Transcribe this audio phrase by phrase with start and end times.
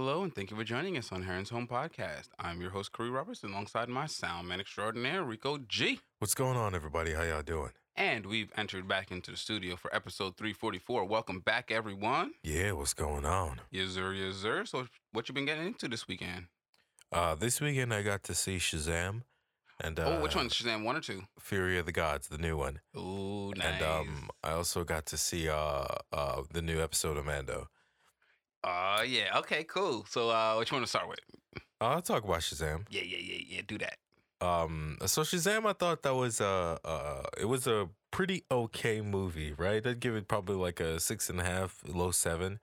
[0.00, 2.28] Hello, and thank you for joining us on Heron's Home Podcast.
[2.38, 5.98] I'm your host, Khary Robertson, alongside my sound man extraordinaire, Rico G.
[6.20, 7.14] What's going on, everybody?
[7.14, 7.72] How y'all doing?
[7.96, 11.04] And we've entered back into the studio for episode 344.
[11.04, 12.30] Welcome back, everyone.
[12.44, 13.60] Yeah, what's going on?
[13.72, 14.64] Yes, sir, yes, sir.
[14.66, 16.46] So, what you been getting into this weekend?
[17.10, 19.22] Uh, this weekend I got to see Shazam
[19.80, 20.48] and uh, oh, which one?
[20.48, 21.22] Shazam 1 or 2?
[21.40, 22.78] Fury of the Gods, the new one.
[22.96, 23.66] Ooh, nice.
[23.66, 27.68] And um, I also got to see uh, uh, the new episode of Mando.
[28.64, 30.04] Uh, yeah, okay, cool.
[30.08, 31.20] So, uh, what you want to start with?
[31.80, 32.86] I'll talk about Shazam.
[32.90, 33.98] Yeah, yeah, yeah, yeah, do that.
[34.40, 39.52] Um, so Shazam, I thought that was uh, uh, it was a pretty okay movie,
[39.52, 39.84] right?
[39.84, 42.60] I'd give it probably like a six and a half, low seven.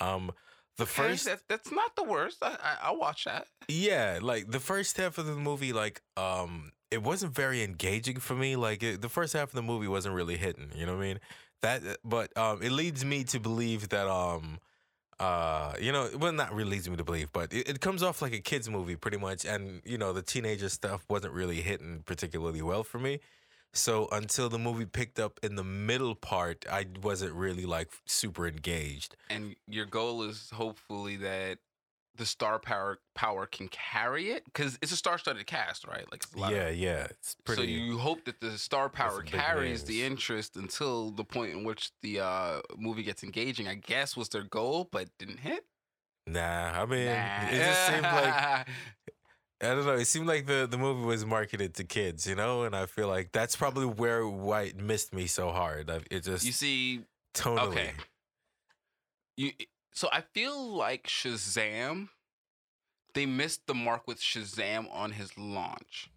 [0.00, 0.32] Um,
[0.78, 2.38] the Okay, first that, that's not the worst.
[2.42, 3.46] I, I, I'll watch that.
[3.68, 8.34] Yeah, like the first half of the movie, like um, it wasn't very engaging for
[8.34, 8.56] me.
[8.56, 10.72] Like it, the first half of the movie wasn't really hitting.
[10.74, 11.20] You know what I mean?
[11.62, 14.58] That, but um, it leads me to believe that um,
[15.20, 18.22] uh, you know, well, not really leads me to believe, but it, it comes off
[18.22, 22.02] like a kids movie pretty much, and you know, the teenager stuff wasn't really hitting
[22.06, 23.20] particularly well for me.
[23.72, 28.48] So until the movie picked up in the middle part, I wasn't really like super
[28.48, 29.14] engaged.
[29.28, 31.58] and your goal is hopefully that
[32.16, 36.04] the star power power can carry it because it's a star-studded cast, right?
[36.10, 37.62] Like it's a lot of- Yeah, yeah, it's pretty.
[37.62, 41.92] so you hope that the star power carries the interest until the point in which
[42.02, 43.68] the uh, movie gets engaging.
[43.68, 45.64] I guess was their goal, but didn't hit.
[46.26, 47.48] Nah, I mean, Nah.
[47.48, 48.66] it just seemed like
[49.62, 49.94] I don't know.
[49.94, 53.08] It seemed like the, the movie was marketed to kids, you know, and I feel
[53.08, 55.90] like that's probably where White missed me so hard.
[56.10, 57.00] It just you see.
[57.34, 57.68] tonally.
[57.68, 57.92] Okay.
[59.36, 59.52] You
[60.00, 62.08] so I feel like Shazam
[63.12, 66.08] they missed the mark with Shazam on his launch.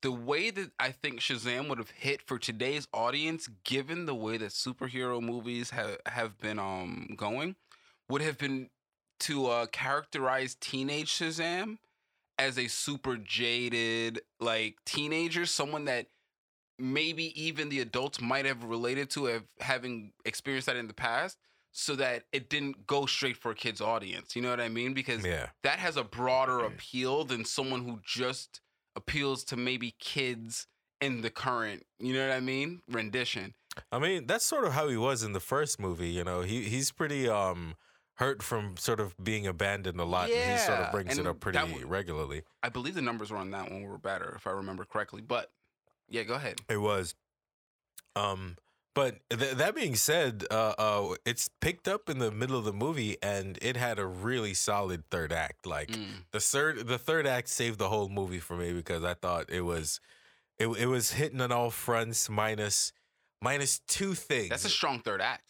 [0.00, 4.38] The way that I think Shazam would have hit for today's audience, given the way
[4.38, 7.56] that superhero movies have, have been um going,
[8.08, 8.70] would have been
[9.20, 11.76] to uh, characterize teenage Shazam
[12.38, 16.06] as a super jaded like teenager, someone that
[16.78, 21.36] maybe even the adults might have related to have having experienced that in the past
[21.80, 24.92] so that it didn't go straight for a kid's audience you know what i mean
[24.94, 28.60] because Yeah, that has a broader appeal than someone who just
[28.96, 30.66] appeals to maybe kids
[31.00, 33.54] in the current you know what i mean rendition
[33.92, 36.08] I mean that's sort of how he was in the first movie.
[36.08, 37.76] You know, he he's pretty um
[38.14, 40.30] hurt from sort of being abandoned a lot.
[40.32, 42.42] and he sort of brings it up pretty w- regularly.
[42.64, 45.52] i believe the numbers were on that one were better if i remember correctly but
[46.08, 47.14] yeah go ahead It was.
[48.16, 48.56] Um,
[49.00, 52.72] but th- that being said, uh, uh, it's picked up in the middle of the
[52.86, 55.66] movie, and it had a really solid third act.
[55.66, 56.24] Like Mm.
[56.36, 59.64] the third, the third act saved the whole movie for me because I thought it
[59.72, 60.00] was,
[60.58, 62.92] it it was hitting on all fronts, minus
[63.40, 64.48] minus two things.
[64.50, 65.44] that's a strong third act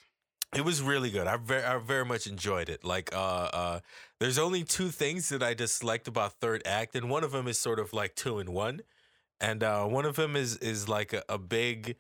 [0.55, 1.27] It was really good.
[1.27, 2.81] I very, I very much enjoyed it.
[2.95, 3.81] Like, uh, uh,
[4.21, 7.59] there's only two things that I disliked about third act, and one of them is
[7.69, 8.77] sort of like two in one,
[9.41, 11.97] and uh, one of them is is like a, a big,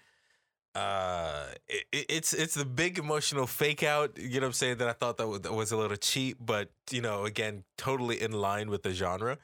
[0.74, 4.18] uh, it, it's it's the big emotional fake out.
[4.18, 4.78] You know what I'm saying?
[4.78, 8.20] That I thought that was, that was a little cheap, but you know, again, totally
[8.20, 9.38] in line with the genre.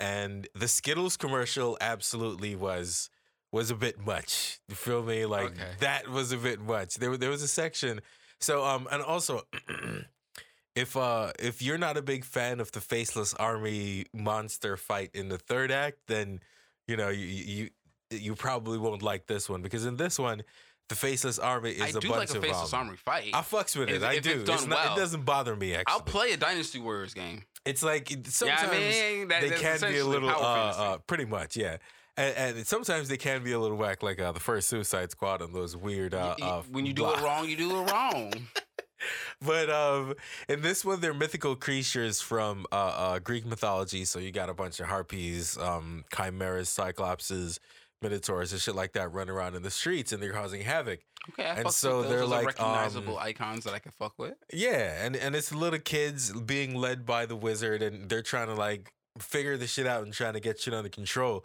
[0.00, 3.10] And the Skittles commercial absolutely was
[3.50, 4.60] was a bit much.
[4.68, 5.26] You feel me?
[5.26, 5.70] Like Okay.
[5.80, 6.96] that was a bit much.
[6.96, 8.00] There there was a section.
[8.40, 9.42] So um and also
[10.76, 15.28] if uh if you're not a big fan of the faceless army monster fight in
[15.28, 16.40] the third act, then
[16.86, 17.70] you know you you
[18.10, 20.42] you probably won't like this one because in this one
[20.88, 23.40] the faceless army is i a do bunch like a of faceless army fight I
[23.42, 23.96] fucks with it.
[23.96, 24.30] If- I if do.
[24.40, 24.96] it's done not, well.
[24.96, 25.92] It doesn't bother me actually.
[25.92, 29.50] i'll play a dynasty warriors game It's like it- Yeah, sometimes I mean, that- they
[29.50, 31.76] can be a little, uh, uh, pretty much, yeah.
[32.16, 35.40] And, and sometimes they can be a little whack, like uh, the first Suicide Squad
[35.42, 36.14] and those weird.
[36.14, 37.12] Uh, Y- y- uh, when you do blah.
[37.12, 38.32] it wrong you do it wrong
[39.40, 40.14] But um,
[40.48, 44.04] in this one, they're mythical creatures from uh, uh, Greek mythology.
[44.04, 47.60] So you got a bunch of harpies, um, chimeras, cyclopses,
[48.02, 51.00] minotaurs, and shit like that running around in the streets, and they're causing havoc.
[51.30, 52.16] Okay, I And so with those.
[52.16, 54.34] they're like, recognizable um, icons that I can fuck with.
[54.52, 58.54] Yeah, and and it's little kids being led by the wizard, and they're trying to
[58.54, 61.44] like figure the shit out and trying to get shit under control.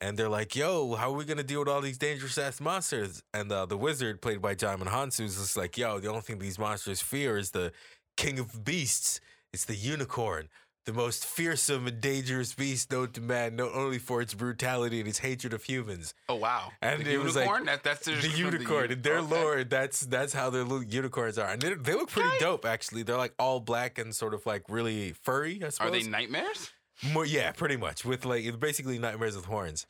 [0.00, 3.22] And they're like, "Yo, how are we gonna deal with all these dangerous ass monsters?"
[3.32, 6.38] And uh, the wizard, played by Djimon Hounsou, is just like, "Yo, the only thing
[6.38, 7.72] these monsters fear is the
[8.16, 9.20] king of beasts.
[9.52, 10.48] It's the unicorn,
[10.86, 15.08] the most fearsome and dangerous beast known to man, not only for its brutality and
[15.08, 16.14] its hatred of humans.
[16.28, 16.72] Oh wow!
[16.80, 17.66] And the it was like unicorn.
[17.66, 19.34] that, that's the, The unicorn, uni- in their okay.
[19.42, 22.38] lore, that's that's how their little unicorns are, and they, they look pretty Okay.
[22.38, 22.64] dope.
[22.64, 25.60] Actually, they're like all black and sort of like really furry.
[25.62, 26.70] I Are they nightmares?
[27.12, 29.86] More, yeah, pretty much with like basically nightmares with horns,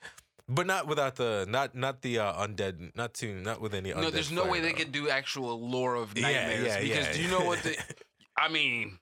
[0.48, 3.92] but not without the not not the uh, undead, not too not with any.
[3.94, 7.06] No, there's no way flair, they could do actual lore of Yeah, nightmares yeah, because
[7.06, 7.12] yeah.
[7.12, 7.76] do you know what the?
[8.38, 8.98] I mean,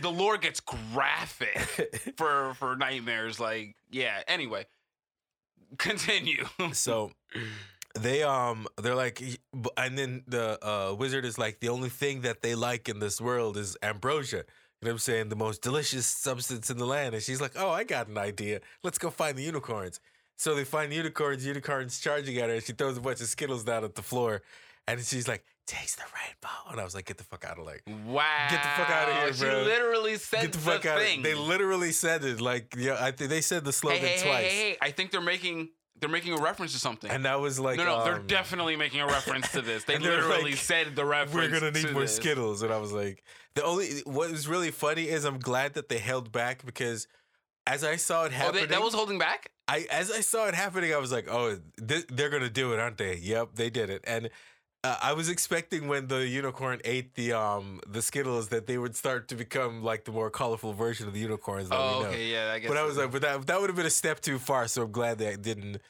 [0.00, 1.58] the lore gets graphic
[2.16, 3.40] for for nightmares.
[3.40, 4.22] Like, yeah.
[4.26, 4.66] Anyway,
[5.78, 6.44] continue.
[6.72, 7.12] so
[7.94, 9.22] they um they're like
[9.76, 13.20] and then the uh wizard is like the only thing that they like in this
[13.20, 14.42] world is ambrosia you
[14.82, 17.70] know what i'm saying the most delicious substance in the land and she's like oh
[17.70, 20.00] i got an idea let's go find the unicorns
[20.36, 23.64] so they find unicorns unicorns charging at her and she throws a bunch of skittles
[23.64, 24.42] down at the floor
[24.86, 27.64] and she's like taste the rainbow and i was like get the fuck out of
[27.66, 28.24] like wow.
[28.50, 29.62] Get the fuck outta here, She bro.
[29.62, 31.18] literally said get the fuck out thing.
[31.18, 34.22] of they literally said it like yeah i think they said the slogan hey, hey,
[34.22, 34.76] twice hey!
[34.80, 35.68] I think they're making
[36.00, 37.10] they're making a reference to something.
[37.10, 39.84] and that was like no, no, they're um, definitely making a reference to this.
[39.86, 41.34] They literally like, said the reference.
[41.34, 42.14] we're gonna need more this.
[42.16, 42.62] Skittles.
[42.62, 43.24] And I was like,
[43.56, 47.08] the only what was really funny is I'm glad that they held back because
[47.66, 49.50] as I saw it Oh, happening, they, that was holding back.
[49.66, 52.78] I as I saw it happening, I was like, oh, th- they're gonna do it,
[52.78, 53.16] aren't they?
[53.16, 54.04] Yep, they did it.
[54.06, 54.30] And
[54.84, 58.94] uh, I was expecting when the unicorn ate the um the Skittles that they would
[58.94, 62.10] start to become like the more colorful version of the unicorns that Oh, we know.
[62.10, 62.68] okay, yeah, I guess.
[62.68, 64.68] But I was like, but that that would have been a step too far.
[64.68, 65.80] So I'm glad that didn't.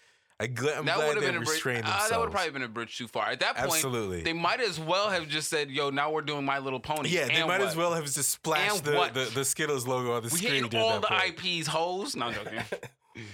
[0.40, 1.48] I gl- I'm that glad would have they been a bridge.
[1.48, 2.10] restrained Uh, themselves.
[2.10, 3.26] that would probably been a bridge too far.
[3.28, 4.22] At that point, Absolutely.
[4.22, 7.26] they might as well have just said, "Yo, now we're doing My Little Pony." Yeah,
[7.26, 7.68] they might what?
[7.68, 10.68] as well have just splashed the, the, the Skittles logo on the We screen.
[10.68, 11.40] during all the point.
[11.44, 12.14] IPs hoes.
[12.14, 12.60] No, I'm joking.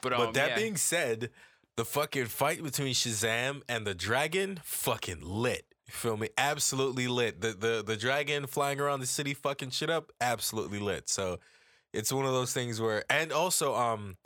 [0.00, 0.56] but um, But that yeah.
[0.56, 1.30] being said,
[1.76, 5.66] the fucking fight between Shazam and the dragon, fucking lit.
[5.86, 6.28] You feel me?
[6.38, 7.40] Absolutely lit.
[7.40, 11.08] The the the dragon flying around the city, fucking shit up, absolutely lit.
[11.08, 11.38] So
[11.92, 14.16] it's one of those things where, and also, um,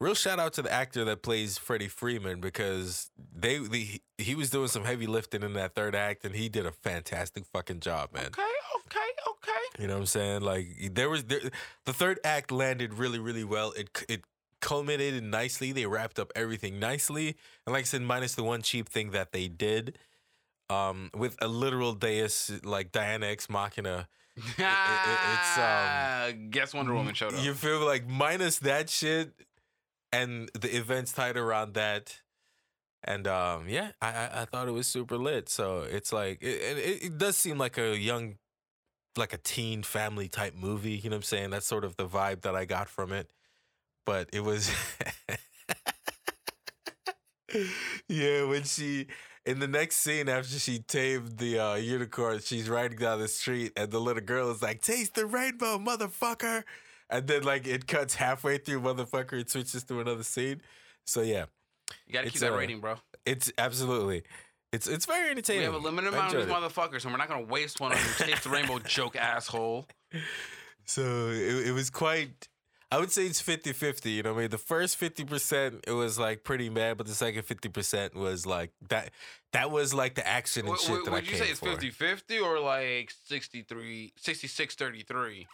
[0.00, 4.50] real shout out to the actor that plays Freddie Freeman because they the, he was
[4.50, 8.12] doing some heavy lifting in that third act, and he did a fantastic fucking job,
[8.14, 8.26] man.
[8.26, 8.42] okay,
[8.76, 9.82] okay, okay.
[9.82, 10.42] You know what I'm saying?
[10.42, 11.40] Like there was there,
[11.84, 13.72] the third act landed really really well.
[13.72, 14.22] It it
[14.60, 15.72] culminated nicely.
[15.72, 17.36] They wrapped up everything nicely.
[17.66, 19.98] And like I said, minus the one cheap thing that they did,
[20.70, 24.08] um, with a literal Deus like Diana Ex Machina.
[24.36, 24.58] it's,
[25.58, 27.44] um, guess Wonder Woman showed up.
[27.44, 29.32] You feel like minus that shit
[30.12, 32.20] and the events tied around that.
[33.04, 35.48] And um, yeah, I, I I thought it was super lit.
[35.48, 38.36] So it's like it, it, it does seem like a young,
[39.16, 40.92] like a teen family type movie.
[40.92, 41.50] You know what I'm saying?
[41.50, 43.30] That's sort of the vibe that I got from it.
[44.08, 44.70] But it was,
[48.08, 49.06] yeah, when she
[49.44, 53.72] in the next scene after she tamed the uh, unicorn, she's riding down the street,
[53.76, 56.64] and the little girl is like, "Taste the rainbow, motherfucker!"
[57.10, 59.34] And then like it cuts halfway through, motherfucker.
[59.34, 60.62] It switches to another scene.
[61.04, 61.44] So yeah,
[62.06, 62.96] you gotta it's, keep that uh, rating, bro.
[63.26, 64.22] it's absolutely,
[64.72, 65.68] it's it's very entertaining.
[65.68, 67.98] We have a limited amount of these motherfuckers, and we're not gonna waste one on
[67.98, 68.24] you.
[68.24, 69.86] Taste the rainbow joke, asshole.
[70.86, 72.48] So it, it was quite.
[72.90, 74.10] I would say it's 50 50.
[74.10, 74.50] You know what I mean?
[74.50, 79.10] The first 50%, it was like pretty mad, but the second 50% was like that.
[79.52, 81.66] That was like the action and Would, shit that I would you say it's for.
[81.66, 85.46] 50 50 or like 63, 66 33?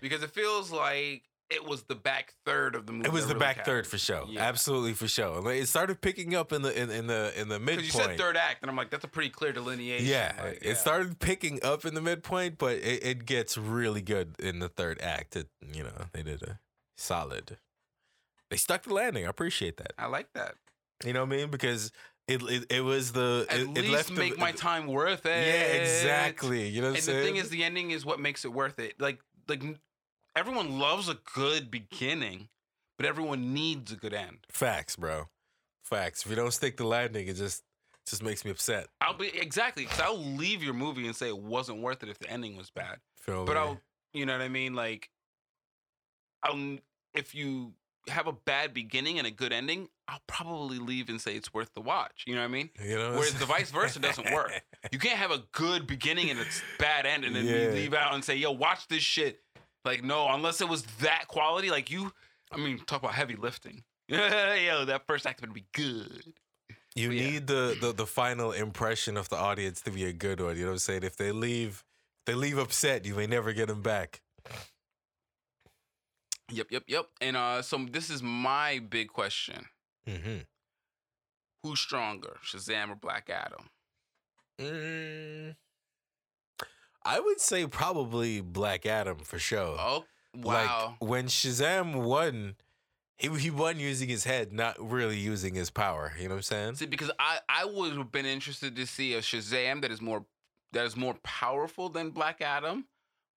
[0.00, 3.08] Because it feels like it was the back third of the movie.
[3.08, 4.24] It was the really back third for sure.
[4.28, 4.42] Yeah.
[4.42, 5.40] Absolutely for sure.
[5.40, 7.86] Like, It started picking up in the in, in the in the midpoint.
[7.86, 10.06] you said third act, and I'm like, that's a pretty clear delineation.
[10.06, 14.36] yeah, like, it started picking up in the midpoint, but it, it gets really good
[14.38, 15.36] in the third act.
[15.36, 16.58] It, you know, they did a
[17.00, 17.58] solid.
[18.50, 19.26] They stuck the landing.
[19.26, 19.92] I appreciate that.
[19.98, 20.54] I like that.
[21.04, 21.50] You know what I mean?
[21.50, 21.92] Because
[22.28, 25.24] it it, it was the At it, it least left make the, my time worth
[25.24, 25.46] it.
[25.46, 26.68] Yeah, exactly.
[26.68, 28.78] You know what I'm And the thing is, the ending is what makes it worth
[28.78, 29.00] it.
[29.00, 29.62] Like, like
[30.36, 32.48] everyone loves a good beginning,
[32.96, 34.38] but everyone needs a good end.
[34.50, 35.28] Facts, bro.
[35.82, 36.24] Facts.
[36.24, 37.64] If you don't stick the landing, it just
[38.06, 38.88] just makes me upset.
[39.00, 42.18] I'll be exactly because I'll leave your movie and say it wasn't worth it if
[42.18, 42.98] the ending was bad.
[43.16, 43.60] Feel But me?
[43.60, 43.80] I'll,
[44.12, 44.74] you know what I mean?
[44.74, 45.10] Like,
[46.42, 46.78] I'll
[47.14, 47.72] if you
[48.08, 51.72] have a bad beginning and a good ending, I'll probably leave and say it's worth
[51.74, 52.24] the watch.
[52.26, 52.70] You know what I mean?
[52.82, 54.50] you know, Whereas the vice versa doesn't work.
[54.90, 56.44] You can't have a good beginning and a
[56.78, 57.70] bad end, and then Yeah.
[57.70, 59.40] leave out and say, "Yo, watch this shit."
[59.84, 61.70] Like, no, unless it was that quality.
[61.70, 62.12] Like you,
[62.50, 63.84] I mean, talk about heavy lifting.
[64.08, 66.32] Yo, that first act would be good.
[66.96, 67.30] You But yeah.
[67.30, 70.56] need the, the the final impression of the audience to be a good one.
[70.56, 71.02] You know what I'm saying?
[71.04, 71.84] If they leave,
[72.20, 74.22] if they leave upset, you may never get them back.
[76.50, 77.06] Yep, yep, yep.
[77.20, 79.66] And uh, so this is my big question:
[80.06, 80.38] Mm-hmm.
[81.62, 83.68] Who's stronger, Shazam or Black Adam?
[84.58, 85.56] Mm.
[87.04, 89.76] I would say probably Black Adam for sure.
[89.78, 90.04] Oh
[90.36, 90.96] wow.
[91.00, 92.56] Like when Shazam won,
[93.16, 96.12] he he won using his head, not really using his power.
[96.18, 96.74] You know what I'm saying?
[96.76, 100.24] See, because I I would have been interested to see a Shazam that is more
[100.72, 102.86] that is more powerful than Black Adam,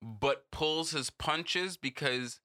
[0.01, 2.39] but pulls his punches because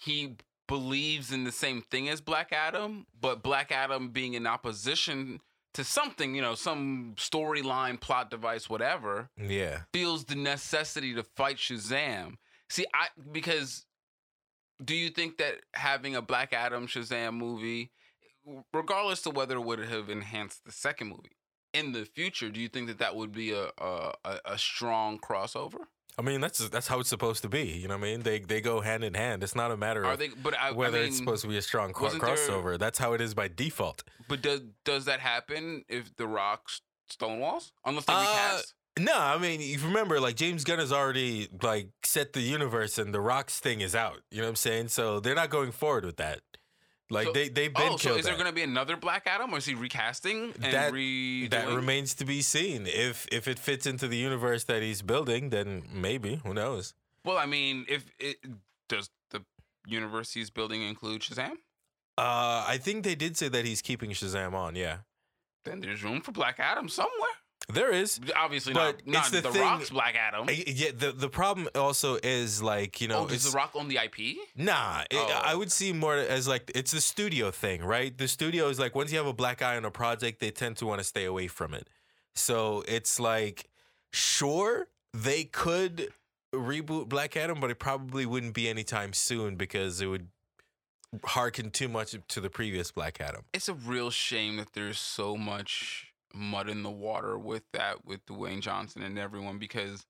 [0.00, 0.36] he
[0.68, 5.40] believes in the same thing as Black Adam, but Black Adam being in opposition
[5.74, 9.82] to something, you know, some storyline, plot device, whatever, Yeah.
[9.92, 12.36] feels the necessity to fight Shazam.
[12.68, 13.84] See, I because
[14.84, 17.90] do you think that having a Black Adam Shazam movie,
[18.72, 21.36] regardless of whether it would have enhanced the second movie
[21.72, 25.18] in the future, do you think that that would be a a, a- a strong
[25.18, 25.86] crossover?
[26.18, 27.62] I mean, that's that's how it's supposed to be.
[27.62, 28.22] You know what I mean?
[28.22, 29.42] They they go hand in hand.
[29.42, 30.28] It's not a matter Are of they?
[30.28, 32.78] But I, whether I mean, it's supposed to be a strong cro- wasn't there- crossover.
[32.78, 34.02] That's how it is by default.
[34.28, 36.68] But does does that happen if The Rock
[37.10, 37.72] Stonewalls?
[37.84, 38.74] Unless they Uh, recast.
[38.98, 43.14] No, I mean, you remember, like James Gunn has already like set the universe, and
[43.14, 44.20] the Rock's thing is out.
[44.30, 44.88] You know what I'm saying?
[44.88, 46.40] So they're not going forward with that.
[47.10, 48.20] Like So- they they've been Oh, so killed.
[48.20, 51.50] is there going to be another Black Adam, or is he recasting and That- redoing?
[51.50, 52.86] that remains to be seen.
[52.86, 56.94] If if it fits into the universe that he's building, then maybe who knows?
[57.24, 58.38] Well, I mean, if it
[58.88, 59.44] does the
[59.86, 61.58] universe he's building include Shazam,
[62.16, 64.76] Uh, I think they did say that he's keeping Shazam on.
[64.76, 64.98] Yeah,
[65.64, 67.36] then there's room for Black Adam somewhere.
[67.68, 68.20] There is.
[68.36, 70.48] Obviously, But not, it's not the the, thing- Rock's Black Adam.
[70.66, 73.98] Yeah, the the problem also is like you know oh, does the Rock own the
[73.98, 74.36] IP?
[74.56, 75.40] Nah, it, Oh.
[75.44, 78.16] I would see more as like it's a studio thing, right?
[78.16, 80.76] The studio is like once you have a black eye on a project, they tend
[80.78, 81.88] to want to stay away from it.
[82.34, 83.68] So it's like,
[84.12, 86.08] sure, they could
[86.54, 90.28] reboot Black Adam, but it probably wouldn't be anytime soon because it would
[91.24, 93.42] harken too much to the previous Black Adam.
[93.52, 98.24] It's a real shame that there's so much mud in the water with that, with
[98.26, 100.06] Dwayne Johnson and everyone, because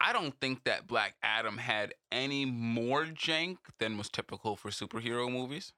[0.00, 5.30] I don't think that Black Adam had any more jank than was typical for superhero
[5.30, 5.72] movies.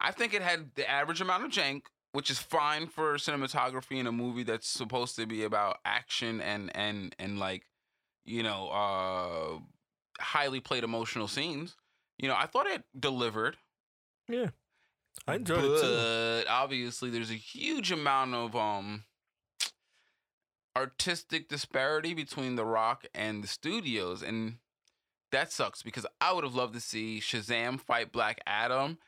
[0.00, 4.06] I think it had the average amount of jank, which is fine for cinematography in
[4.06, 7.64] a movie that's supposed to be about action and and and like,
[8.24, 9.60] you know, uh
[10.20, 11.76] highly played emotional scenes.
[12.18, 13.56] You know, I thought it delivered.
[14.28, 14.48] Yeah,
[15.26, 16.48] I enjoyed but it too.
[16.48, 19.04] obviously there's a huge amount of um
[20.76, 24.56] artistic disparity between The Rock and the studios and
[25.32, 28.98] that sucks because I would have loved to see Shazam fight Black Adam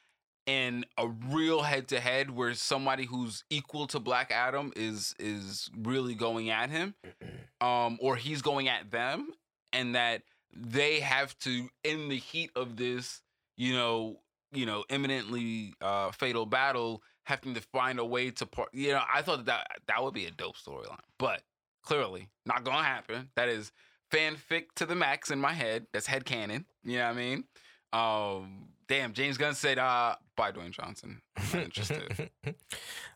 [0.46, 5.70] in a real head to head where somebody who's equal to Black Adam is is
[5.76, 6.94] really going at him
[7.60, 9.28] um or he's going at them
[9.72, 10.22] and that
[10.54, 13.20] they have to in the heat of this
[13.56, 14.18] you know
[14.52, 19.02] you know imminently uh fatal battle having to find a way to part you know
[19.12, 21.42] i thought that that would be a dope storyline but
[21.82, 23.30] clearly not gonna happen.
[23.36, 23.72] That is
[24.12, 25.86] fanfic to the max in my head.
[25.92, 27.44] That's head canon you know what i mean?
[27.92, 31.20] Um damn james gunn said uh bye dwayne johnson.
[31.36, 32.30] I'm interested.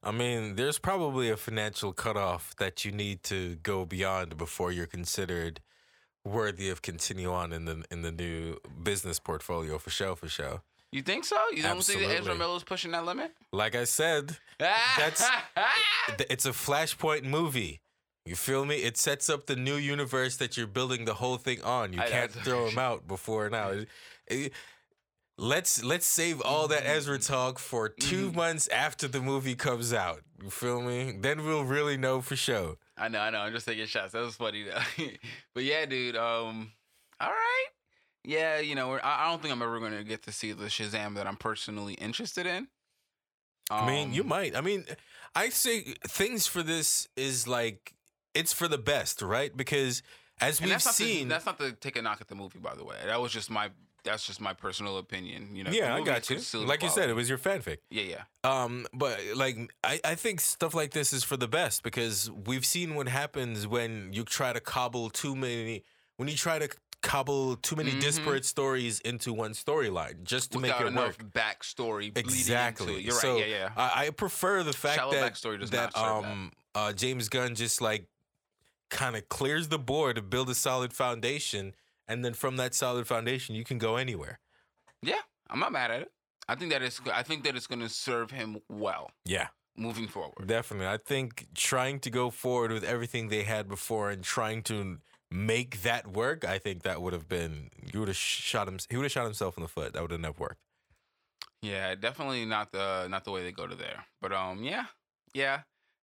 [0.02, 4.86] I mean, there's probably a financial cutoff that you need to go beyond before you're
[4.86, 5.60] considered
[6.24, 10.62] worthy of continue on in the in the new business portfolio for show for show.
[10.92, 12.38] You think so you don't think that ezra Absolutely.
[12.38, 15.26] miller's pushing that limit Like I said, That's-
[16.30, 17.80] it's a flashpoint movie.
[18.24, 18.76] You feel me?
[18.76, 21.92] It sets up the new universe that you're building the whole thing on.
[21.92, 23.70] You I- can't throw him out before now.
[23.70, 23.88] It-
[24.28, 24.52] it-
[25.38, 28.34] let's let's save all that Ezra talk for 2 Mhm.
[28.36, 30.20] months after the movie comes out.
[30.42, 31.16] You feel me?
[31.18, 32.76] Then we'll really know for sure.
[32.96, 33.38] I know, I know.
[33.40, 34.12] I'm just taking shots.
[34.12, 35.04] That was funny though.
[35.54, 36.14] but yeah, dude.
[36.16, 36.72] Um,
[37.20, 37.66] all right.
[38.24, 40.66] Yeah, you know, I, I don't think I'm ever going to get to see the
[40.66, 42.68] Shazam that I'm personally interested in.
[43.70, 44.56] I mean, you Um, might.
[44.56, 44.84] I mean,
[45.34, 47.94] I say things for this is like
[48.34, 49.56] it's for the best, right?
[49.56, 50.02] Because
[50.40, 52.58] as we've that's not seen, To, that's not to take a knock at the movie,
[52.58, 52.96] by the way.
[53.06, 53.70] That was just my.
[54.04, 55.54] That's just my personal opinion.
[55.54, 55.70] You know.
[55.70, 56.40] yeah, I got you.
[56.66, 57.78] Like you said, it was your fanfic.
[57.88, 58.22] Yeah, yeah.
[58.42, 62.66] Um, but like I, I think stuff like this is for the best because we've
[62.66, 65.84] seen what happens when you try to cobble too many
[66.16, 66.68] when you try to
[67.02, 68.00] cobble too many Mhm.
[68.00, 71.32] disparate stories into one storyline just to Without make it enough work.
[71.32, 72.12] backstory.
[72.14, 73.02] bleeding into Exactly.
[73.02, 73.48] You're so right.
[73.48, 73.72] Yeah, yeah.
[73.76, 76.30] I, I prefer the fact Shallow that backstory does that serve that.
[76.30, 78.06] um uh James Gunn just like
[78.88, 81.74] kind of clears the board to build a solid foundation
[82.08, 84.38] and then from that solid foundation you can go anywhere.
[85.02, 86.12] Yeah, I'm not mad at it.
[86.48, 87.00] I think that it's.
[87.12, 89.48] I think that it's going to serve him well Yeah.
[89.76, 90.46] moving forward.
[90.46, 90.88] Definitely.
[90.88, 94.98] I think trying to go forward with everything they had before and trying to
[95.32, 98.96] make that work, I think that would have been you would have shot him he
[98.96, 99.92] would have shot himself in the foot.
[99.94, 100.60] That would have never worked.
[101.62, 104.04] Yeah, definitely not the not the way they go to there.
[104.20, 104.86] But um, yeah,
[105.32, 105.60] yeah.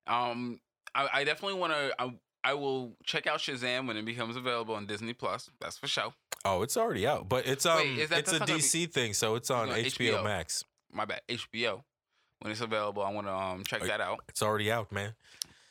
[0.08, 0.60] Um,
[0.96, 1.94] I, I definitely want to.
[2.00, 5.50] I I will check out Shazam when it becomes available on Disney Plus.
[5.60, 6.14] That's for sure.
[6.46, 9.14] Oh, it's already out, but it's um, Wait, that- it's a gonna be- DC thing,
[9.14, 10.24] so it's on on HBO, HBO.
[10.24, 10.64] Max.
[10.94, 11.22] My bad.
[11.28, 11.84] HBO.
[12.40, 14.22] When it's available, I want to um check that out.
[14.30, 15.14] It's already out, man.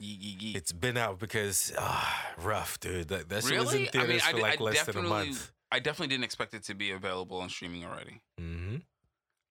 [0.00, 3.08] It's been out because ah, rough, dude.
[3.08, 3.82] That that shit was Really?
[3.82, 5.52] in I theaters mean, I for like I less than a definitely- month.
[5.70, 8.20] I definitely didn't expect it to be available on streaming already.
[8.38, 8.76] hmm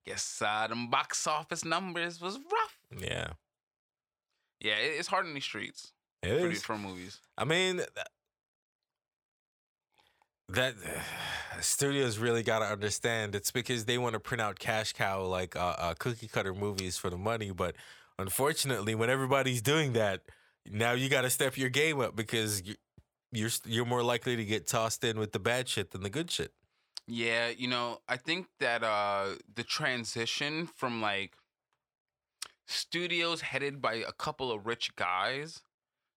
[0.05, 2.79] Guess uh, them box office numbers was rough.
[2.97, 3.33] Yeah,
[4.61, 5.91] Yeah, it, it's hard in these streets
[6.23, 6.63] it for, is.
[6.63, 7.19] for movies.
[7.37, 7.89] I mean, th-
[10.49, 10.75] that
[11.61, 13.35] studios really got to understand.
[13.35, 16.97] It's because they want to print out cash cow like uh, uh, cookie cutter movies
[16.97, 17.75] for the money, but
[18.17, 20.21] unfortunately, when everybody's doing that,
[20.71, 22.75] now you got to step your game up because you,
[23.31, 26.31] you're you're more likely to get tossed in with the bad shit than the good
[26.31, 26.51] shit.
[27.07, 31.33] Yeah, you know, I think that uh the transition from like
[32.67, 35.61] studios headed by a couple of rich guys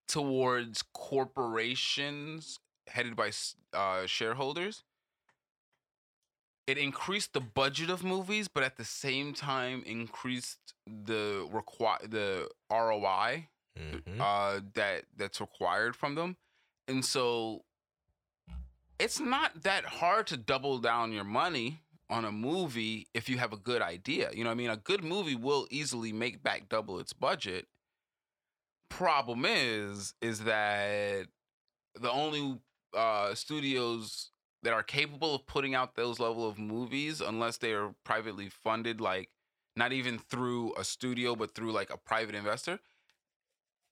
[0.09, 3.31] towards corporations headed by
[3.73, 4.83] uh shareholders
[6.67, 12.49] it increased the budget of movies but at the same time increased the require the
[12.73, 13.47] ROI
[13.79, 14.21] Mhm.
[14.21, 16.37] uh that that's required from them.
[16.89, 17.65] And so
[18.99, 23.53] it's not that hard to double down your money on a movie if you have
[23.53, 24.31] a good idea.
[24.33, 24.71] You know what i mean?
[24.71, 27.67] A good movie will easily make back double its budget.
[28.89, 31.27] Problem is is that
[31.95, 32.61] the only
[32.95, 34.31] uh studios
[34.63, 39.01] that are capable of putting out those level of movies unless they are privately funded
[39.01, 39.31] like
[39.77, 42.81] not even through a studio but through like a private investor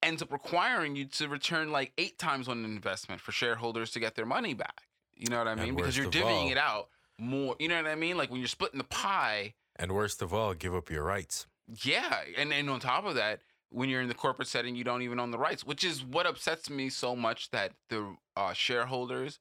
[0.02, 4.00] ends up requiring you to return like eight times on an investment for shareholders to
[4.00, 4.82] get their money back.
[5.14, 5.74] You know what I And mean?
[5.74, 6.88] Because you're divvying all- it out
[7.18, 7.56] more.
[7.58, 8.16] You know what I mean?
[8.16, 9.54] Like when you're splitting the pie.
[9.76, 11.46] And worst of all, give up your rights.
[11.82, 13.40] Yeah, and and on top of that,
[13.70, 16.26] when you're in the corporate setting, you don't even own the rights, which is what
[16.26, 19.38] upsets me so much that the uh, shareholders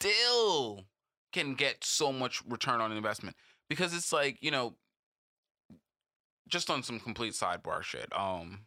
[0.00, 0.84] still
[1.32, 3.36] can get so much return on investment
[3.68, 4.74] because it's like you know,
[6.48, 8.08] just on some complete sidebar shit.
[8.16, 8.60] Um,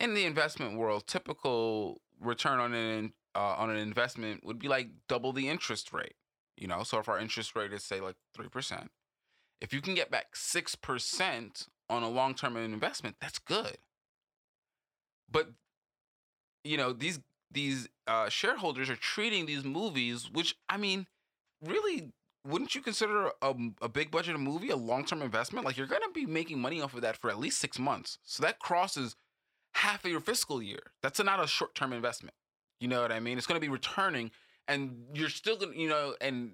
[0.00, 4.88] in the investment world, typical return on an uh, on an investment would be like
[5.08, 6.14] double the interest rate.
[6.56, 8.90] You know, so if our interest rate is say like three percent,
[9.60, 13.78] if you can get back six percent on a long term investment, that's good.
[15.30, 15.50] But
[16.62, 21.06] you know these these uh, shareholders are treating these movies, which I mean,
[21.64, 22.12] really,
[22.46, 25.64] wouldn't you consider a, a big budget movie a long term investment?
[25.64, 28.42] Like you're gonna be making money off of that for at least six months, so
[28.42, 29.16] that crosses
[29.74, 30.92] half of your fiscal year.
[31.02, 32.34] That's not a short term investment.
[32.80, 33.38] You know what I mean?
[33.38, 34.30] It's gonna be returning,
[34.68, 36.52] and you're still gonna, you know, and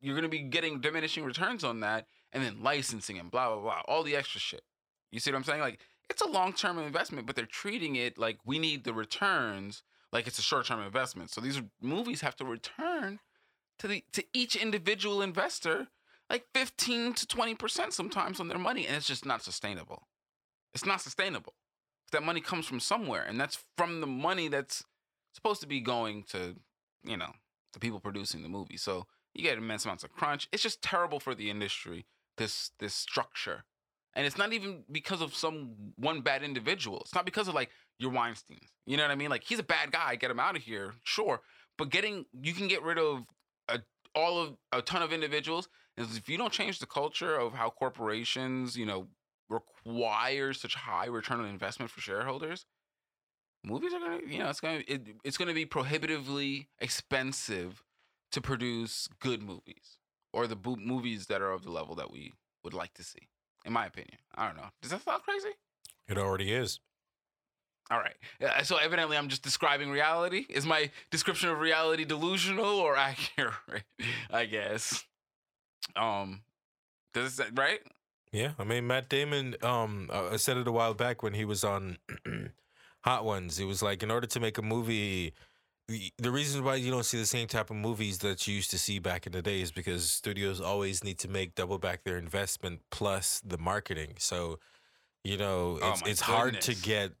[0.00, 3.82] you're gonna be getting diminishing returns on that, and then licensing and blah blah blah,
[3.86, 4.62] all the extra shit.
[5.10, 5.60] You see what I'm saying?
[5.60, 9.82] Like it's a long term investment, but they're treating it like we need the returns
[10.12, 11.30] like it's a short term investment.
[11.30, 13.20] So these movies have to return
[13.78, 15.88] to the to each individual investor
[16.30, 20.08] like 15 to 20% sometimes on their money and it's just not sustainable.
[20.72, 21.54] It's not sustainable.
[22.14, 24.84] That money comes from somewhere and that's from the money that's
[25.32, 26.54] supposed to be going to,
[27.04, 27.32] you know,
[27.72, 28.76] the people producing the movie.
[28.76, 30.48] So you get immense amounts of crunch.
[30.52, 33.64] It's just terrible for the industry this this structure.
[34.14, 37.00] And it's not even because of some one bad individual.
[37.00, 38.68] It's not because of like your Weinsteins.
[38.86, 39.30] You know what I mean?
[39.30, 41.40] Like he's a bad guy, get him out of here, sure.
[41.76, 43.26] But getting you can get rid of
[43.68, 43.80] a
[44.14, 45.68] all of a ton of individuals.
[45.96, 49.06] Is if you don't change the culture of how corporations, you know,
[49.48, 52.66] require such high return on investment for shareholders,
[53.64, 57.82] movies are gonna, you know, it's gonna it, it's gonna be prohibitively expensive
[58.32, 59.98] to produce good movies
[60.32, 62.32] or the bo- movies that are of the level that we
[62.64, 63.28] would like to see.
[63.64, 64.68] In my opinion, I don't know.
[64.82, 65.50] Does that sound crazy?
[66.08, 66.80] It already is.
[67.90, 68.16] All right.
[68.42, 70.46] Uh, So evidently, I'm just describing reality.
[70.48, 73.84] Is my description of reality delusional or accurate?
[74.30, 75.04] I guess.
[75.96, 76.42] Um,
[77.12, 77.80] does it right?
[78.34, 79.54] Yeah, I mean Matt Damon.
[79.62, 81.98] Um, uh, I said it a while back when he was on
[83.02, 83.60] Hot Ones.
[83.60, 85.34] It was like in order to make a movie,
[85.86, 88.78] the, reason why you don't see the same type of movies that you used to
[88.78, 92.18] see back in the day is because studios always need to make double back their
[92.18, 94.14] investment plus the marketing.
[94.18, 94.58] So,
[95.22, 97.12] you know, Oh it's my it's hard to get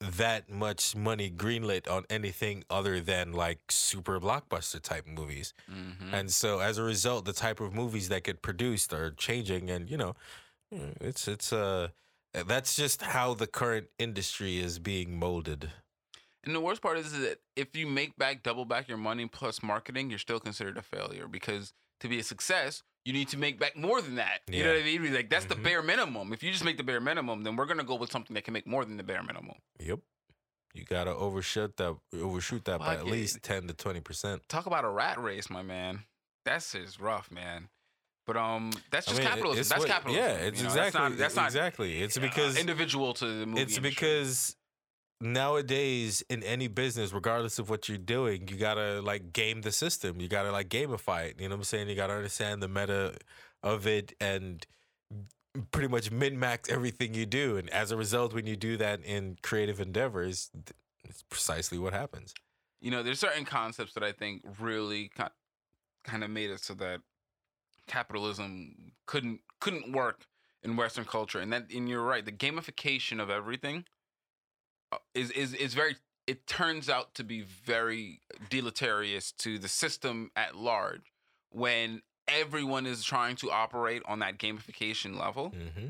[0.00, 5.52] that much money greenlit on anything other than like super blockbuster type movies.
[5.70, 6.14] Mm-hmm.
[6.14, 9.90] And so as a result, the type of movies that get produced are changing and
[9.90, 10.14] you know,
[10.72, 11.88] it's it's uh
[12.46, 15.70] that's just how the current industry is being molded.
[16.44, 19.62] And the worst part is that if you make back double back your money plus
[19.62, 23.58] marketing, you're still considered a failure because to be a success, you need to make
[23.58, 24.40] back more than that.
[24.46, 25.12] You know what I mean?
[25.14, 25.64] Like that's the Mhm.
[25.64, 26.32] bare minimum.
[26.32, 28.54] If you just make the bare minimum, then we're gonna go with something that can
[28.54, 29.56] make more than the bare minimum.
[29.80, 29.98] Yep.
[30.72, 33.10] You gotta overshoot that overshoot that by Fuck at it.
[33.10, 34.48] least ten to twenty percent.
[34.48, 36.04] Talk about a rat race, my man.
[36.44, 37.68] That's just rough, man.
[38.30, 39.64] But um, that's I just mean, capitalism.
[39.68, 40.24] That's what- capitalism.
[40.24, 40.68] Yeah, it's you know?
[40.68, 42.00] exactly That's not, that's not exactly.
[42.00, 43.62] It's uh, because individual to the movie.
[43.62, 43.90] it's industry.
[43.90, 44.56] because
[45.20, 50.20] nowadays in any business, regardless of what you're doing, you gotta like game the system.
[50.20, 51.40] You gotta like gamify it.
[51.40, 51.88] You know what I'm saying?
[51.88, 53.16] You gotta understand the meta
[53.64, 54.64] of it and
[55.72, 57.56] pretty much min max everything you do.
[57.56, 60.50] And as a result, when you do that in creative endeavors,
[61.02, 62.32] it's precisely what happens.
[62.80, 65.10] you know, there's certain concepts that I think really
[66.04, 67.00] kind of made it so that
[67.90, 70.26] capitalism couldn't couldn't work
[70.62, 73.84] in Western culture, and that and you're right, the gamification of everything
[74.92, 75.96] uh, is is is very.
[76.26, 81.12] It turns out to be very deleterious to the system at large
[81.50, 85.50] when everyone is trying to operate on that gamification level.
[85.50, 85.88] Mm-hmm.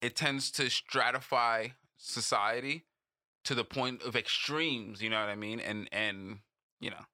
[0.00, 2.86] It tends to stratify society
[3.44, 6.38] to the point of extremes you know what i mean and and
[6.80, 7.04] you know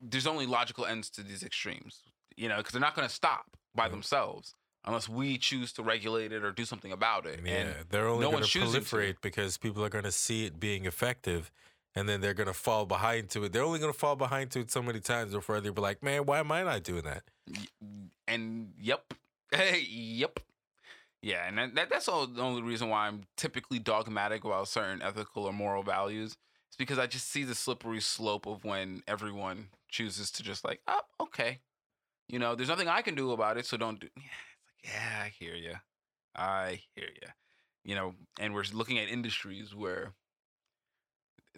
[0.00, 2.02] there's only logical ends to these extremes
[2.36, 3.90] you know because they're not going to stop by Yeah.
[3.90, 8.06] themselves unless we choose to regulate it or do something about it Yeah, and they're
[8.06, 11.50] only no going to proliferate because people are going to see it being effective,
[11.94, 13.52] and then they're going to fall behind to it.
[13.52, 16.02] They're only going to fall behind to it so many times before they'll be like,
[16.02, 17.22] "Man, why am I not doing that?"
[18.26, 19.14] and yep
[19.88, 20.40] yep
[21.22, 25.44] yeah and that that's all the only reason why i'm typically dogmatic about certain ethical
[25.44, 26.36] or moral values
[26.68, 30.80] it's because i just see the slippery slope of when everyone chooses to just like
[30.86, 31.60] oh okay
[32.28, 34.92] you know there's nothing i can do about it so don't do yeah, it's like
[34.94, 35.74] yeah i hear you
[36.34, 37.28] i hear you
[37.84, 40.12] you know and we're looking at industries where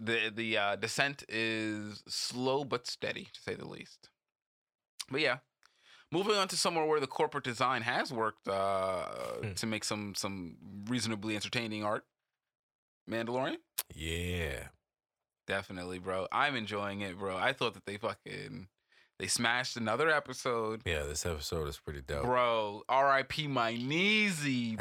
[0.01, 4.11] the the uh, descent is slow but steady to say the least
[5.11, 5.39] but yeah
[6.13, 9.07] Moving on to somewhere where the corporate design has worked uh,
[9.43, 9.53] Hmm.
[9.55, 10.57] to make some some
[10.89, 12.05] reasonably entertaining art.
[13.11, 13.57] Mandalorian,
[13.93, 14.69] Yeah,
[15.49, 16.29] definitely, bro.
[16.31, 17.37] I'm enjoying it, bro.
[17.37, 18.69] I thought that they fucking
[19.19, 21.03] they smashed another episode, yeah.
[21.05, 22.25] This episode is pretty dope.
[22.25, 22.83] bro.
[22.89, 23.47] R.I.P.
[23.49, 24.77] my kneesy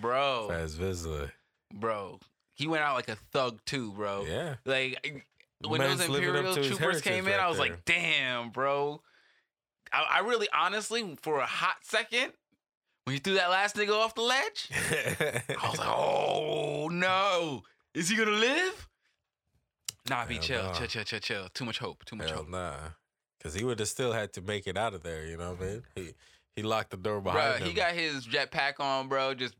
[0.00, 1.30] bro, Paz Vizsla.
[1.74, 2.18] bro.
[2.54, 4.24] He went out like a thug too, bro.
[4.28, 5.24] Yeah, Like
[5.66, 7.66] when Man's those Imperial troopers came in, heritage I was there.
[7.68, 9.00] like, damn, bro.
[9.92, 12.32] I, I really, honestly, for a hot second,
[13.04, 14.68] when you threw that last nigga off the ledge,
[15.50, 17.62] I was like, oh no,
[17.94, 18.88] is he gonna live?
[20.10, 20.72] Nah, be Hell chill, nah.
[20.72, 21.48] chill, chill, chill, chill.
[21.54, 22.48] Too much hope, too much Hell hope.
[22.50, 22.74] nah,
[23.38, 25.24] because he would have still had to make it out of there.
[25.26, 25.82] You know what I mean?
[25.94, 26.14] He
[26.56, 27.68] he locked the door behind Bruh, him.
[27.68, 29.32] he got his jetpack on, bro.
[29.34, 29.54] Just,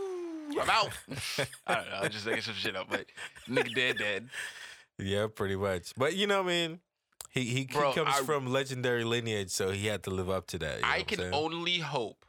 [0.60, 0.90] I'm out.
[1.66, 3.06] I don't know, I'm just making some shit up, but
[3.48, 4.28] nigga dead, dead.
[4.98, 5.92] Yeah, pretty much.
[5.96, 6.80] But you know what I mean?
[7.30, 10.46] He he, Bro, he comes I- from legendary lineage, so he had to live up
[10.48, 10.76] to that.
[10.76, 11.34] you know I can saying?
[11.34, 12.24] only hope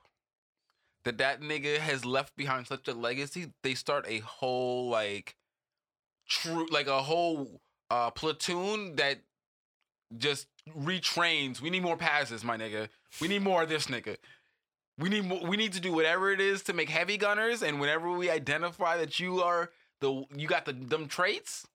[1.04, 3.52] that that nigga has left behind such a legacy.
[3.64, 5.36] They start a whole like
[6.28, 9.20] true like a whole uh platoon that
[10.18, 11.62] just retrains.
[11.62, 12.90] We need more passes, my nigga.
[13.22, 14.18] We need more of this nigga.
[14.98, 17.80] We need more, we need to do whatever it is to make heavy gunners and
[17.80, 21.66] whenever we identify that you are the you got the them traits,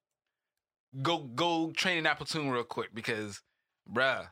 [1.02, 3.42] go go train in that platoon real quick because
[3.90, 4.28] bruh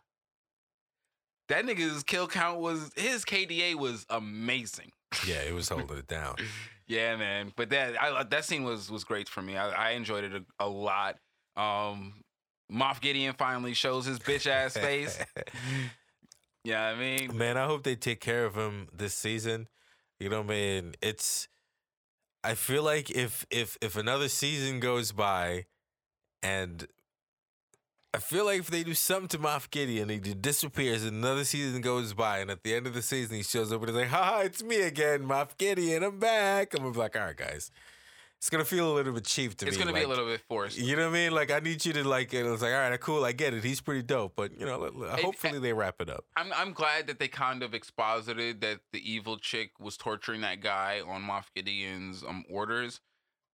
[1.49, 4.93] that nigga's kill count was his KDA was amazing.
[5.27, 6.37] Yeah, it was holding it down.
[6.89, 7.53] Yeah, man.
[7.55, 9.57] But that I, that scene was was great for me.
[9.57, 11.17] I, I enjoyed it a, a lot.
[11.57, 12.15] Um,
[12.73, 15.19] Moff Gideon finally shows his bitch ass face.
[16.65, 19.69] Yeah, I mean, Man, I hope they take care of him this season.
[20.21, 20.95] You know what I mean?
[21.01, 21.49] It's
[22.45, 25.67] I feel like if if if another season goes by
[26.43, 26.87] and
[28.15, 31.83] I feel like if they do something to Moff Gideon, he disappears, and another season
[31.83, 34.09] goes by, and at the end of the season, he shows up and he's like,
[34.09, 36.03] "Ha, ha it's me again, Moff Gideon.
[36.03, 37.71] I'm back." I'm gonna be like, "All right, guys."
[38.39, 39.69] It's gonna feel a little bit cheap to it's me.
[39.69, 40.79] It's gonna be a little bit forced.
[40.79, 41.33] You know what I mean?
[41.33, 42.33] Like, I need you to like.
[42.33, 43.65] It was like, all right, cool, I get it.
[43.65, 44.91] He's pretty dope, but you know,
[45.21, 46.25] hopefully they wrap it up.
[46.37, 50.61] I'm I'm glad that they kind of exposited that the evil chick was torturing that
[50.61, 53.01] guy on Moff Gideon's um orders.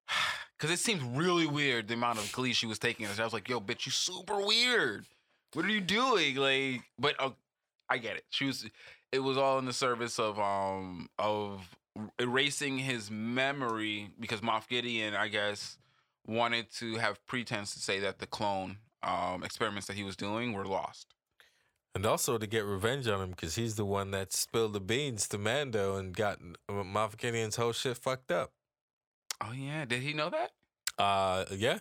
[0.59, 3.07] Cause it seemed really weird the amount of glee she was taking.
[3.07, 5.05] I was like, "Yo, bitch, you super weird.
[5.53, 7.31] What are you doing?" Like, but uh,
[7.89, 8.25] I get it.
[8.31, 8.67] She was.
[9.13, 11.77] It was all in the service of um of
[12.19, 15.79] erasing his memory because Moff Gideon, I guess,
[16.27, 20.53] wanted to have pretense to say that the clone um experiments that he was doing
[20.53, 21.15] were lost.
[21.95, 25.29] And also to get revenge on him because he's the one that spilled the beans
[25.29, 28.51] to Mando and got Moff Gideon's whole shit fucked up.
[29.47, 30.51] Oh yeah, did he know that?
[30.99, 31.79] Uh, yeah,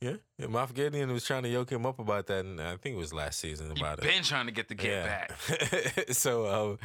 [0.00, 0.16] yeah.
[0.38, 2.98] yeah Moff Gideon was trying to yoke him up about that, and I think it
[2.98, 4.04] was last season about it.
[4.04, 5.32] been trying to get the kid back.
[6.10, 6.78] so, um,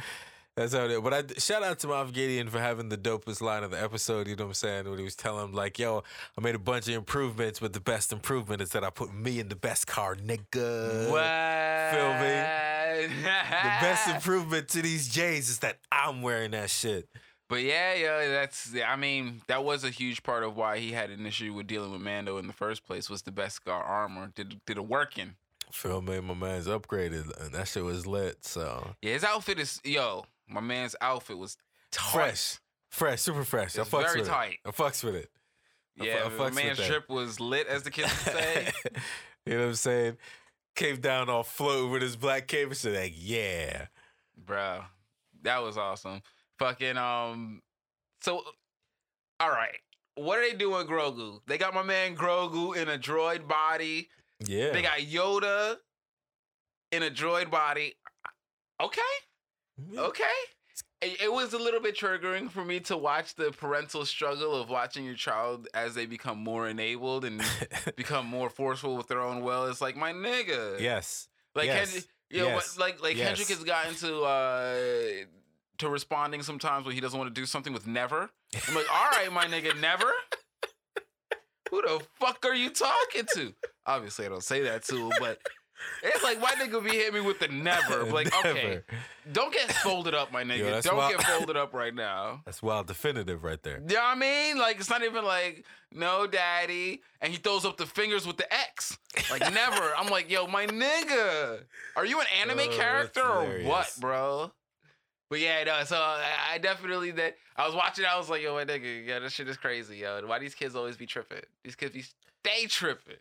[0.56, 1.00] That's how it is.
[1.00, 4.26] But I shout out to Moff Gideon for having the dopest line of the episode.
[4.26, 4.88] You know what I'm saying?
[4.88, 6.02] When he was telling him like, "Yo,
[6.36, 9.38] I made a bunch of improvements, but the best improvement is that I put me
[9.40, 11.94] in the best car, nigga." what?
[11.94, 12.66] feel me?
[13.00, 17.08] The best improvement to these J's is that I'm wearing that shit.
[17.50, 18.72] But yeah, yeah, that's.
[18.86, 21.90] I mean, that was a huge part of why he had an issue with dealing
[21.90, 23.10] with Mando in the first place.
[23.10, 24.30] Was the beskar armor?
[24.36, 25.34] Did did it working?
[25.72, 28.44] Phil made my man's upgraded, and that shit was lit.
[28.46, 30.26] So Yeah, his outfit is yo.
[30.48, 31.56] My man's outfit was
[31.90, 32.12] tight.
[32.12, 32.58] fresh,
[32.88, 33.76] fresh, super fresh.
[33.76, 34.58] I It's fucks very with tight.
[34.64, 34.68] it.
[34.68, 35.28] I fucks with it.
[36.00, 36.86] I Yeah, I my man's that.
[36.88, 38.70] drip was lit, as the kids would say.
[39.46, 40.18] you know what I'm saying?
[40.76, 43.86] Came down all floating with his black cape and said, like, yeah.
[44.36, 44.82] Bro,
[45.42, 46.22] that was awesome.
[46.60, 47.62] Fucking um.
[48.20, 48.42] So,
[49.40, 49.78] all right,
[50.14, 51.40] what are they doing, Grogu?
[51.46, 54.10] They got my man Grogu in a droid body.
[54.46, 54.70] Yeah.
[54.70, 55.76] They got Yoda
[56.92, 57.94] in a droid body.
[58.80, 59.00] Okay.
[59.96, 60.24] Okay.
[61.00, 64.68] It, it was a little bit triggering for me to watch the parental struggle of
[64.68, 67.42] watching your child as they become more enabled and
[67.96, 69.64] become more forceful with their own will.
[69.66, 70.78] It's like my nigga.
[70.78, 71.28] yes.
[71.54, 73.26] Like yes, you know, yes, like like yes.
[73.26, 74.76] Kendrick has gotten to uh
[75.80, 78.30] to responding sometimes when he doesn't want to do something with never.
[78.68, 80.10] I'm like, all right, my nigga, never.
[81.70, 83.54] Who the fuck are you talking to?
[83.86, 85.38] Obviously, I don't say that to him, but
[86.02, 88.02] it's like my nigga be hitting me with the never.
[88.02, 88.80] I'm Like, okay,
[89.32, 90.68] don't get folded up, my nigga.
[90.68, 91.12] that's don't wild.
[91.16, 92.42] get folded up right now.
[92.44, 93.80] That's wild definitive right there.
[93.86, 94.58] You know what I mean?
[94.58, 97.02] Like, it's not even like, no, daddy.
[97.20, 98.98] And he throws up the fingers with the X.
[99.30, 99.92] Like, never.
[99.96, 101.60] I'm like, yo, my nigga.
[101.94, 104.50] Are you an anime Oh, character or what, bro?
[105.30, 108.52] But yeah, no, so I, I definitely that I was watching, I was like, yo,
[108.54, 110.20] my nigga, yo, this shit is crazy, yo.
[110.26, 111.42] Why these kids always be tripping?
[111.62, 113.14] These kids be stay tripping.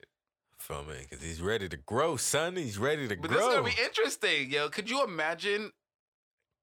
[0.57, 0.95] Feel me?
[1.07, 2.55] Because he's ready to grow, son.
[2.55, 3.61] He's ready to But this is grow.
[3.61, 4.69] gonna be interesting, yo.
[4.69, 5.71] Could you imagine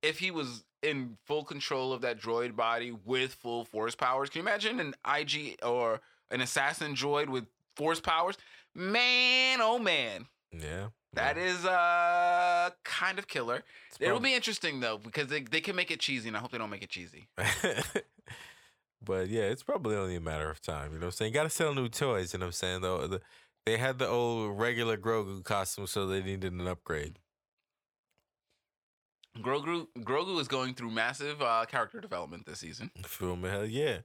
[0.03, 4.29] if he was in full control of that droid body with full force powers?
[4.29, 8.37] Can you imagine an IG or an assassin droid with force powers?
[8.75, 10.89] Man, oh man, yeah.
[11.14, 13.62] That is uh kind of killer.
[13.99, 16.59] It'll be interesting though because they, they can make it cheesy, and I hope they
[16.59, 17.29] don't make it cheesy.
[19.05, 20.92] but yeah, it's probably only a matter of time.
[20.92, 21.33] You know what I'm saying?
[21.33, 22.33] Got to sell new toys.
[22.33, 22.81] You know what I'm saying?
[22.83, 23.21] Though the,
[23.64, 27.19] they had the old regular Grogu costume, so they needed an upgrade.
[29.38, 32.90] Grogu Grogu is going through massive uh, character development this season.
[33.05, 33.49] Feel me?
[33.49, 33.99] Hell yeah.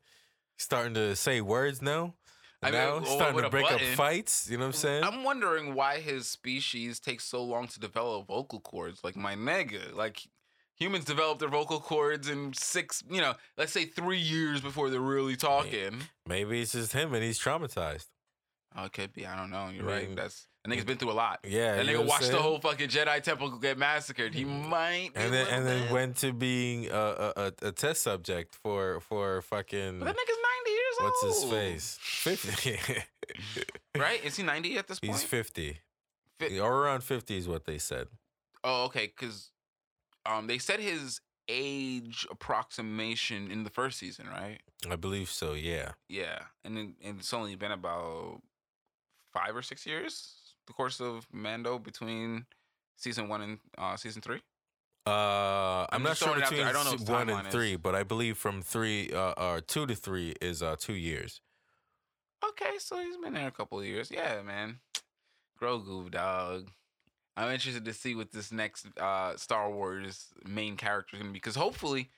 [0.57, 2.15] Starting to say words now.
[2.61, 3.87] I mean, now well, starting to break button.
[3.87, 4.47] up fights.
[4.49, 5.03] You know what I'm saying?
[5.03, 9.03] I'm wondering why his species takes so long to develop vocal cords.
[9.03, 10.21] Like my nigga, like
[10.75, 14.99] humans develop their vocal cords in six, you know, let's say three years before they're
[14.99, 16.01] really talking.
[16.27, 18.07] Maybe it's just him and he's traumatized.
[18.75, 19.25] Oh, it could be.
[19.25, 19.69] I don't know.
[19.73, 20.15] You're I right.
[20.15, 21.39] That's that nigga's been through a lot.
[21.43, 21.75] Yeah.
[21.75, 24.33] That nigga watched the whole fucking Jedi Temple get massacred.
[24.33, 25.11] He might.
[25.15, 29.99] And then and then went to being a, a, a, test subject for for fucking
[29.99, 31.11] But that nigga's 90 years old.
[31.23, 31.97] what's his face?
[32.01, 32.79] Fifty.
[33.97, 34.23] Right?
[34.23, 35.13] Is he 90 at this point?
[35.13, 35.79] He's fifty.
[36.39, 38.07] Fi- or around fifty is what they said.
[38.63, 39.07] Oh, okay.
[39.07, 39.51] Because
[40.25, 44.59] um, they said his age approximation in the first season, right?
[44.89, 45.53] I believe so.
[45.53, 45.91] Yeah.
[46.09, 48.41] Yeah, and then and it's only been about
[49.33, 50.40] five or six years,
[50.71, 52.45] the course of Mando between
[52.95, 54.39] season one and uh, season three.
[55.05, 56.67] Uh, I'm, I'm not sure throwing it out between.
[56.67, 57.53] I don't know s- if the one and is.
[57.53, 61.41] three, but I believe from three, uh, uh, two to three is uh two years.
[62.47, 64.09] Okay, so he's been there a couple of years.
[64.11, 64.79] Yeah, man,
[65.59, 66.69] Grogu, dog.
[67.37, 71.39] I'm interested to see what this next uh, Star Wars main character is gonna be
[71.39, 72.09] because hopefully,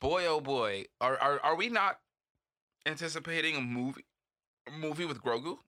[0.00, 1.98] boy oh boy, are are are we not
[2.86, 4.04] anticipating a movie
[4.66, 5.58] a movie with Grogu?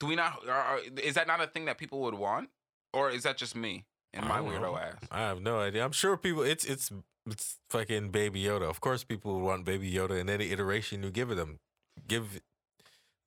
[0.00, 0.46] Do we not?
[0.48, 2.50] Are, are, is that not a thing that people would want,
[2.92, 4.76] or is that just me and my weirdo know.
[4.76, 4.94] ass?
[5.10, 5.84] I have no idea.
[5.84, 6.42] I'm sure people.
[6.42, 6.92] It's it's
[7.26, 8.68] it's fucking Baby Yoda.
[8.68, 11.58] Of course, people would want Baby Yoda in any iteration you give it them.
[12.06, 12.40] Give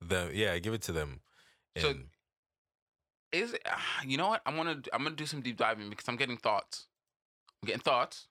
[0.00, 1.20] them, yeah, give it to them.
[1.76, 1.94] So-
[3.32, 3.66] Is it,
[4.06, 4.42] you know what?
[4.46, 6.86] I'm gonna I'm gonna do some deep diving because I'm getting thoughts.
[7.62, 8.28] I'm getting thoughts,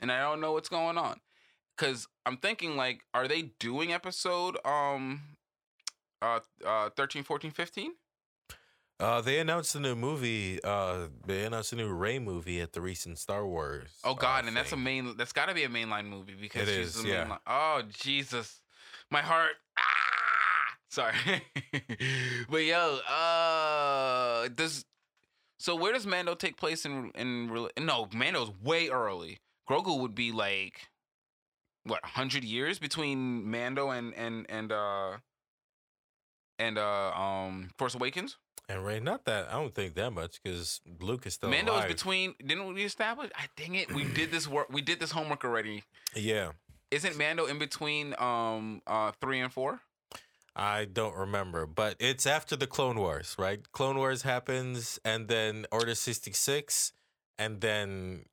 [0.00, 1.20] and I don't know what's going on.
[1.76, 5.20] Cause I'm thinking like, are they doing episode um,
[6.26, 7.92] uh, uh, 13, 14, 15?
[8.98, 10.62] uh, they announced a new movie.
[10.64, 13.90] Uh, they announced a new Rey movie at the recent Star Wars.
[14.04, 15.16] Oh God, uh, and that's a main.
[15.16, 17.36] That's got to be a mainline movie because It she's is, the yeah.
[17.46, 18.62] Oh Jesus,
[19.10, 19.52] my heart.
[19.78, 19.82] Ah,
[20.88, 21.14] sorry.
[22.50, 24.84] but yo, uh, does
[25.58, 29.38] so where does Mando take place in in no Mando's way early.
[29.68, 30.88] Grogu would be like
[31.84, 35.18] what hundred years between Mando and and and uh
[36.58, 38.36] and uh um Force Awakens.
[38.68, 41.84] And Rey, not that I don't think that much because Luke is still Mando is
[41.84, 42.34] between.
[42.44, 43.30] Didn't we establish?
[43.36, 44.66] I dang it, we did this work.
[44.70, 45.84] We did this homework already.
[46.14, 46.50] Yeah,
[46.90, 49.80] Isn't Mando in between um uh three and four?
[50.58, 53.60] I don't remember, but it's after the Clone Wars, right?
[53.72, 56.92] Clone Wars happens, and then Order sixty six,
[57.38, 58.24] and then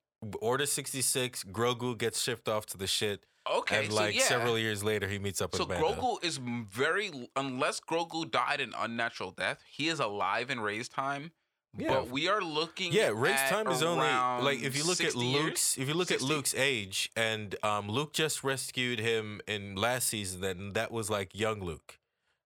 [0.41, 1.43] Order sixty six.
[1.43, 4.23] Grogu gets shipped off to the shit, Okay, and so like yeah.
[4.23, 6.01] several years later, he meets up So with Mando.
[6.01, 11.31] Grogu is very unless Grogu died an unnatural death, he is alive in Rey's time.
[11.75, 11.88] Yeah.
[11.88, 12.93] But we are looking.
[12.93, 15.43] Yeah, Rey's time is only like if you look at 60 years?
[15.43, 16.25] Luke's if you look 60?
[16.25, 21.09] at Luke's age and um Luke just rescued him in last season and that was
[21.09, 21.99] like young Luke.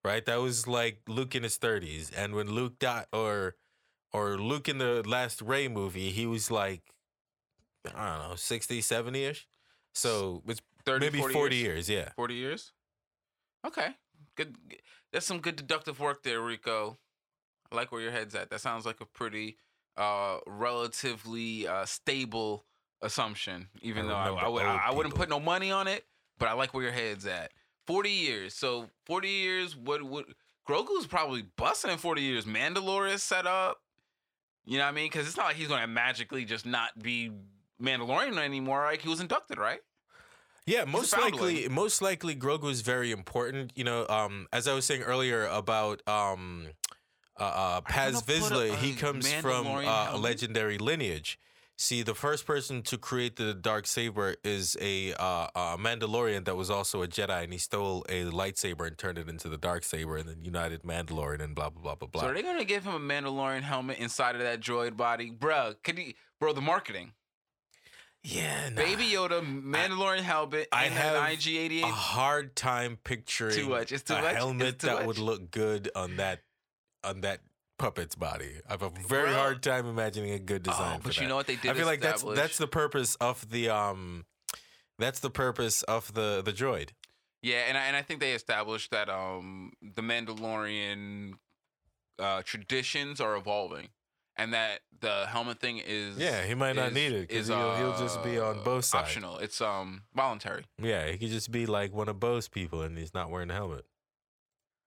[0.05, 0.25] Right?
[0.25, 3.55] That was like Luke in his 30s and when Luke died or
[4.13, 6.81] or Luke in the last Rey movie, he was like
[7.95, 9.45] I don't know, 60, 70ish.
[9.93, 11.89] So it's 30, maybe 40, years.
[11.89, 12.09] yeah.
[12.15, 12.71] 40 years.
[13.65, 13.89] Okay,
[14.35, 14.55] good.
[15.11, 16.97] That's some good deductive work there, Rico.
[17.71, 18.49] I like where your head's at.
[18.49, 19.57] That sounds like a pretty
[19.97, 22.65] uh relatively uh stable
[23.01, 23.67] assumption.
[23.81, 26.05] Even I though I, I, would, I, wouldn't put no money on it,
[26.37, 27.51] but I like where your head's at.
[27.87, 28.53] 40 years.
[28.53, 29.75] So 40 years.
[29.75, 30.25] What would
[30.67, 32.45] Grogu's probably busting in 40 years.
[32.45, 33.81] Mandalore is set up.
[34.65, 35.09] You know what I mean?
[35.09, 37.31] Because it's not like he's gonna magically just not be
[37.81, 38.83] Mandalorian anymore.
[38.85, 39.79] Like he was inducted, right?
[40.65, 43.71] Yeah, most likely, most likely, Grogu is very important.
[43.75, 46.67] You know, um, as I was saying earlier about um,
[47.39, 51.39] uh, uh, Paz gonna put a- Vizsla, he comes from uh, a legendary lineage.
[51.79, 56.57] See, the first person to create the dark saber is a uh, a Mandalorian that
[56.57, 59.83] was also a Jedi, and he stole a lightsaber and turned it into the dark
[59.83, 62.21] saber, and then united Mandalorian and blah blah blah blah blah.
[62.23, 65.75] So are they gonna give him a Mandalorian helmet inside of that droid body, Bruh,
[65.83, 66.51] Could he, bro?
[66.51, 67.13] The marketing,
[68.27, 68.81] yeah, nah.
[68.81, 71.83] Baby Yoda, Mandalorian helmet, I and have an IG88.
[71.83, 73.93] a hard time picturing much.
[73.93, 74.31] It's too a much.
[74.31, 76.41] It's helmet too that would look good on that
[77.05, 77.39] on that
[77.79, 78.59] puppet's body.
[78.67, 80.97] I have a very hard time imagining a good design.
[80.97, 81.29] oh, but you that.
[81.29, 81.71] know what they did?
[81.71, 84.25] I feel like that's that's the purpose of the um
[84.99, 86.89] that's the purpose of the the droid.
[87.41, 91.35] yeah, and I, and I think they established that um the Mandalorian
[92.19, 93.89] uh, traditions are evolving,
[94.37, 97.75] and that the helmet thing is Yeah, he might not is- need it because he'll,
[97.75, 99.07] he'll just be on uh, both sides.
[99.09, 99.37] Optional.
[99.39, 100.65] It's um voluntary.
[100.81, 103.53] Yeah, he could just be like one of Bo's people and he's not wearing a
[103.53, 103.85] helmet.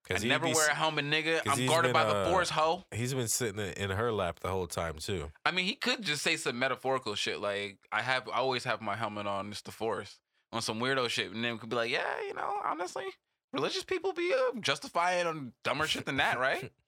[0.09, 1.43] I he'd never be wear a s- helmet, nigga.
[1.43, 2.83] 'cause I'm he's guarded been, by the uh, Force, ho.
[2.91, 5.31] He's been sitting in in her lap the whole time too.
[5.45, 8.81] I mean, he could just say some metaphorical shit like, "I have, I always have
[8.81, 9.51] my helmet on.
[9.51, 10.19] It's the Force."
[10.53, 13.05] On some weirdo shit, and then could be like, "Yeah, you know, honestly,
[13.53, 16.71] religious people be uh, justifying on dumber shit than that, right?"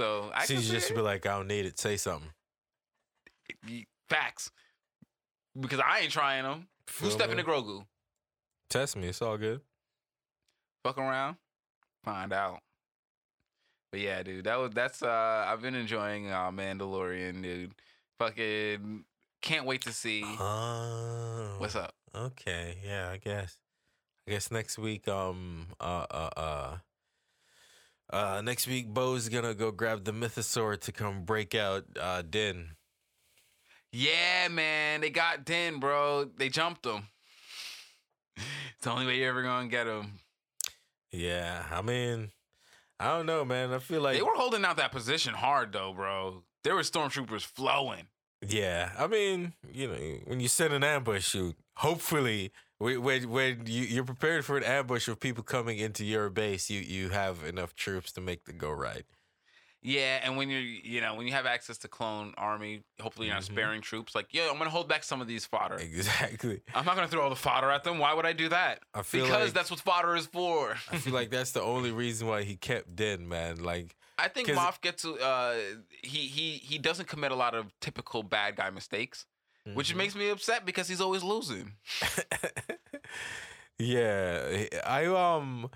[0.00, 1.78] so I just be like, I don't need it.
[1.78, 2.30] Say something.
[4.08, 4.50] Facts
[5.60, 6.68] because I ain't trying them.
[7.00, 7.84] Who's stepping to Grogu?
[8.68, 9.08] Test me.
[9.08, 9.60] It's all good.
[10.84, 11.36] Fuck around,
[12.04, 12.60] find out.
[13.92, 17.74] But yeah, dude, that was that's uh I've been enjoying uh Mandalorian, dude.
[18.18, 19.04] Fucking
[19.42, 21.94] can't wait to see Oh, what's up.
[22.14, 23.58] Okay, yeah, I guess.
[24.26, 26.76] I guess next week, um, uh, uh, uh,
[28.12, 32.70] uh, next week, Bo's gonna go grab the mythosaur to come break out, uh, Din.
[33.92, 36.30] Yeah, man, they got Din, bro.
[36.36, 37.08] They jumped him.
[38.76, 40.20] It's the only way you're ever gonna get him.
[41.12, 42.30] Yeah, I mean,
[42.98, 43.72] I don't know, man.
[43.74, 46.44] I feel like They were holding out that position hard though, bro.
[46.64, 48.06] There were stormtroopers flowing.
[48.46, 53.62] Yeah, I mean, you know, when you set an ambush you hopefully, when when, when
[53.66, 57.44] you, you're prepared for an ambush of people coming into your base, you you have
[57.44, 59.04] enough troops to make the go right.
[59.82, 63.34] Yeah, and when you're, you know, when you have access to clone army, hopefully you're
[63.34, 63.52] not Mhm.
[63.52, 64.14] sparing troops.
[64.14, 65.76] Like, yeah, I'm gonna hold back some of these fodder.
[65.76, 66.60] Exactly.
[66.74, 67.98] I'm not gonna throw all the fodder at them.
[67.98, 68.82] Why would I do that?
[68.92, 70.76] I feel Because like that's what fodder is for.
[70.92, 73.62] I feel like that's the only reason why he kept Din, man.
[73.62, 75.56] Like, I think Moff gets to uh
[76.02, 79.24] he he he doesn't commit a lot of typical bad guy mistakes,
[79.74, 79.96] which mhm.
[79.96, 81.72] makes me upset because he's always losing.
[83.78, 85.70] yeah, I um,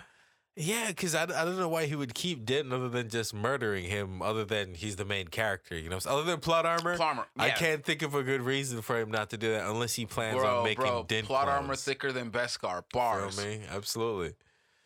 [0.56, 3.84] yeah, because I, I don't know why he would keep Din other than just murdering
[3.84, 4.22] him.
[4.22, 5.98] Other than he's the main character, you know.
[5.98, 7.54] So other than plot armor, Plot I yeah.
[7.56, 10.36] can't think of a good reason for him not to do that unless he plans
[10.36, 12.84] bro, on making bro, Din plot armor thicker than Beskar.
[12.92, 13.44] Feel Bars.
[13.44, 13.62] me?
[13.68, 14.34] Absolutely.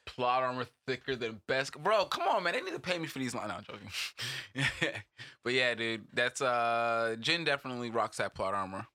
[0.09, 1.82] Plot armor thicker than Beskar.
[1.82, 2.54] Bro, come on, man.
[2.54, 3.48] They need to pay me for these lines.
[3.48, 4.92] No, I'm joking.
[5.44, 8.86] but yeah, dude, that's uh Din definitely rocks that plot armor.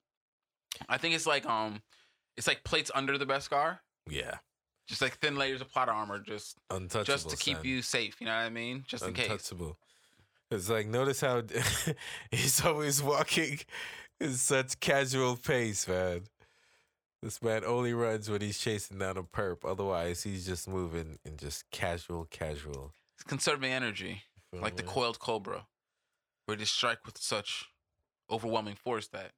[0.89, 1.81] I think it's like um
[2.35, 3.79] it's like plates under the Beskar.
[4.09, 4.37] Yeah.
[4.87, 7.05] Just like thin layers of plot armor, just Untouchable.
[7.05, 7.65] just to keep son.
[7.65, 8.19] you safe.
[8.19, 8.83] You know what I mean?
[8.87, 9.29] Just in case.
[9.29, 9.77] untouchable.
[10.49, 11.43] It's like notice how
[12.31, 13.59] he's always walking
[14.19, 16.23] in such casual pace, man.
[17.23, 19.59] This man only runs when he's chasing down a perp.
[19.63, 22.91] Otherwise, he's just moving in just casual, casual.
[23.15, 24.23] It's conserving energy.
[24.51, 25.65] like the coiled cobra,
[26.45, 27.69] where they strike with such
[28.29, 29.31] overwhelming force that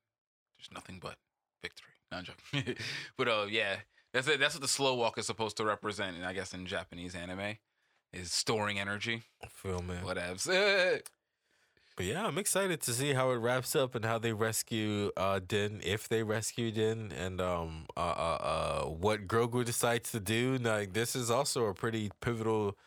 [0.58, 1.18] there's nothing but
[1.62, 1.92] victory.
[2.12, 2.76] No, I'm joking.
[3.20, 3.76] but uh, yeah,
[4.16, 4.40] that's it.
[4.40, 7.58] That's what the slow walk is supposed to represent, and I guess in Japanese anime,
[8.12, 9.22] is storing energy.
[9.44, 9.94] I feel me.
[10.04, 10.48] Whatevs.
[11.96, 15.40] But yeah, I'm excited to see how it wraps up and how they rescue uh
[15.46, 20.58] Din, if they rescue Din, and um uh uh, uh what Grogu decides to do.
[20.58, 22.78] Like this is also a pretty pivotal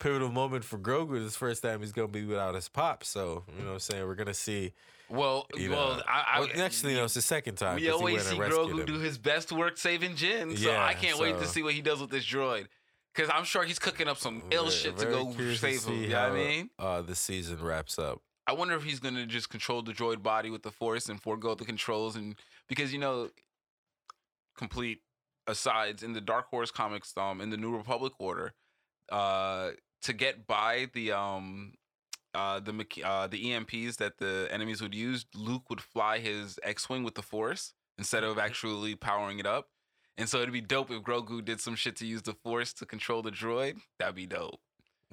[0.00, 1.22] pivotal moment for Grogu.
[1.22, 3.04] This first time he's gonna be without his pop.
[3.04, 4.06] So you know what I'm saying?
[4.06, 4.72] We're gonna see
[5.10, 7.76] well, you well, I, I well, actually no, it's the second time.
[7.76, 8.86] we always see Grogu him.
[8.86, 11.82] do his best work saving Din, so Yeah, I can't wait to see what he
[11.82, 12.66] does with this droid.
[13.14, 15.94] Cause I'm sure he's cooking up some ill Very- shit to go save him.
[16.02, 16.70] You know what I mean?
[16.78, 18.22] Uh the season wraps up.
[18.46, 21.54] I wonder if he's gonna just control the droid body with the force and forego
[21.54, 22.36] the controls and
[22.68, 23.30] because you know,
[24.56, 25.00] complete
[25.46, 28.54] asides in the Dark Horse comics, um, in the New Republic order,
[29.10, 29.70] uh,
[30.02, 31.72] to get by the um,
[32.34, 32.72] uh, the
[33.04, 37.22] uh, the EMPs that the enemies would use, Luke would fly his X-wing with the
[37.22, 39.68] force instead of actually powering it up.
[40.16, 42.86] And so it'd be dope if Grogu did some shit to use the force to
[42.86, 43.78] control the droid.
[43.98, 44.60] That'd be dope.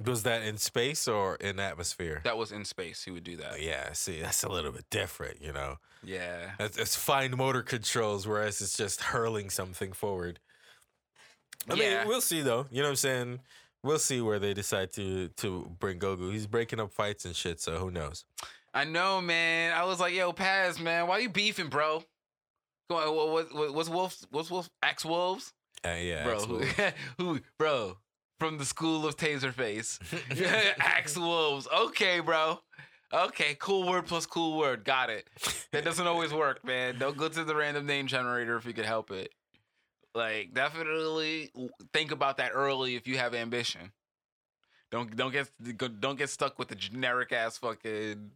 [0.05, 2.21] Was that in space or in atmosphere?
[2.23, 3.03] That was in space.
[3.03, 3.61] He would do that.
[3.61, 5.77] yeah, see, that's a little bit different, you know.
[6.03, 6.51] Yeah.
[6.57, 10.39] That's, that's fine motor controls, whereas it's just hurling something forward.
[11.69, 11.99] I Yeah.
[11.99, 12.65] mean, we'll see though.
[12.71, 13.39] You know what I'm saying?
[13.83, 16.31] We'll see where they decide to to bring Grogu.
[16.31, 18.25] He's breaking up fights and shit, so who knows?
[18.73, 19.73] I know, man.
[19.77, 22.03] I was like, yo, Paz, man, why you beefing, bro?
[22.89, 24.17] Go on, what, what, what, what's Wolf?
[24.31, 24.69] What's Wolf?
[24.81, 25.53] Axe Wolves?
[25.85, 26.63] Uh, yeah, bro, who,
[27.17, 27.97] who, bro,
[28.41, 29.99] from the school of Taserface.
[30.79, 31.67] Axe Wolves.
[31.71, 32.59] Okay, bro.
[33.13, 34.83] Okay, cool word plus cool word.
[34.83, 35.29] Got it.
[35.71, 36.97] That doesn't always work, man.
[36.97, 39.31] Don't go to the random name generator if you could help it.
[40.15, 41.51] Like, definitely
[41.93, 43.91] think about that early if you have ambition.
[44.89, 45.47] Don't don't get
[46.01, 48.31] don't get stuck with the generic ass fucking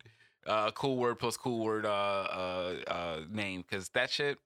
[0.46, 4.38] uh, cool word plus cool word uh, uh, uh, name because that shit.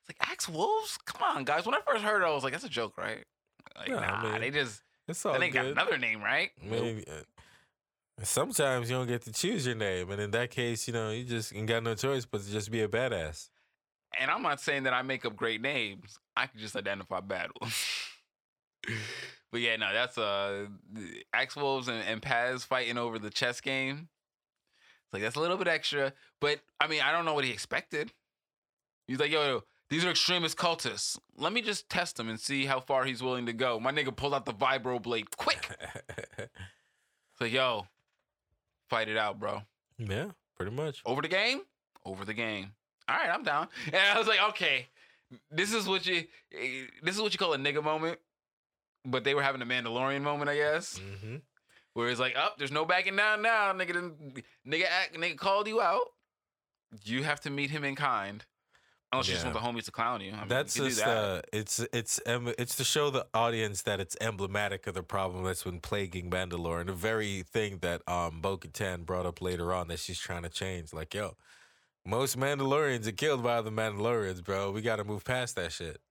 [0.00, 0.98] It's like Axe Wolves.
[1.06, 1.64] Come on, guys.
[1.64, 3.24] When I first heard it, I was like, "That's a joke, right?"
[3.78, 6.50] Like, nah, mean, they just it's all they ain't got another name, right?
[6.62, 7.22] Maybe, uh,
[8.22, 11.24] sometimes you don't get to choose your name, and in that case, you know, you
[11.24, 13.48] just ain't got no choice but to just be a badass.
[14.18, 16.18] And I'm not saying that I make up great names.
[16.36, 17.74] I can just identify bad ones.
[19.52, 20.66] but yeah, no, that's uh
[21.32, 24.08] Axe Wolves and, and Paz fighting over the chess game.
[25.06, 26.12] It's like that's a little bit extra.
[26.40, 28.12] But I mean, I don't know what he expected.
[29.06, 31.18] He's like, yo, yo, these are extremist cultists.
[31.36, 33.78] Let me just test him and see how far he's willing to go.
[33.80, 35.68] My nigga pulled out the vibro blade quick.
[37.40, 37.86] Like, yo,
[38.90, 39.62] fight it out, bro.
[39.96, 41.02] yeah, pretty much.
[41.06, 41.60] Over the game?
[42.04, 42.72] Over the game.
[43.08, 43.68] All right, I'm down.
[43.86, 44.88] And I was like, okay,
[45.50, 46.24] this is what you
[47.02, 48.18] this is what you call a nigga moment.
[49.04, 50.98] But they were having a Mandalorian moment, I guess.
[51.22, 51.36] hmm
[51.94, 53.72] Where it's like, up, oh, there's no backing down now.
[53.72, 54.32] Nigga done,
[54.66, 56.06] nigga act, nigga called you out.
[57.04, 58.44] You have to meet him in kind.
[59.10, 59.52] Unless you just Yeah.
[59.52, 60.32] want the homies to clown you.
[60.32, 61.08] I mean, That's you just that.
[61.08, 65.44] uh, it's it's em- it's to show the audience that it's emblematic of the problem
[65.44, 69.88] that's been plaguing Mandalore, and the very thing that um Bo-Katan brought up later on
[69.88, 70.92] that she's trying to change.
[70.92, 71.36] Like, yo,
[72.04, 74.70] most Mandalorians are killed by other Mandalorians, bro.
[74.72, 76.02] We got to move past that shit.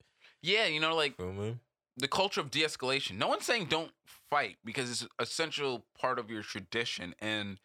[0.41, 1.57] yeah, you know, like me?
[1.97, 3.17] the culture of de-escalation.
[3.17, 3.91] No one's saying don't
[4.29, 7.59] fight because it's an essential part of your tradition and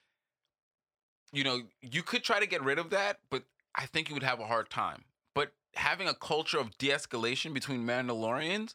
[1.33, 4.23] you know, you could try to get rid of that, but I think you would
[4.23, 5.05] have a hard time.
[5.75, 8.75] Having a culture of de-escalation between Mandalorians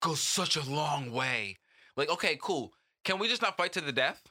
[0.00, 1.58] goes such a long way.
[1.96, 2.72] Like, okay, cool.
[3.04, 4.22] Can we just not fight to the death?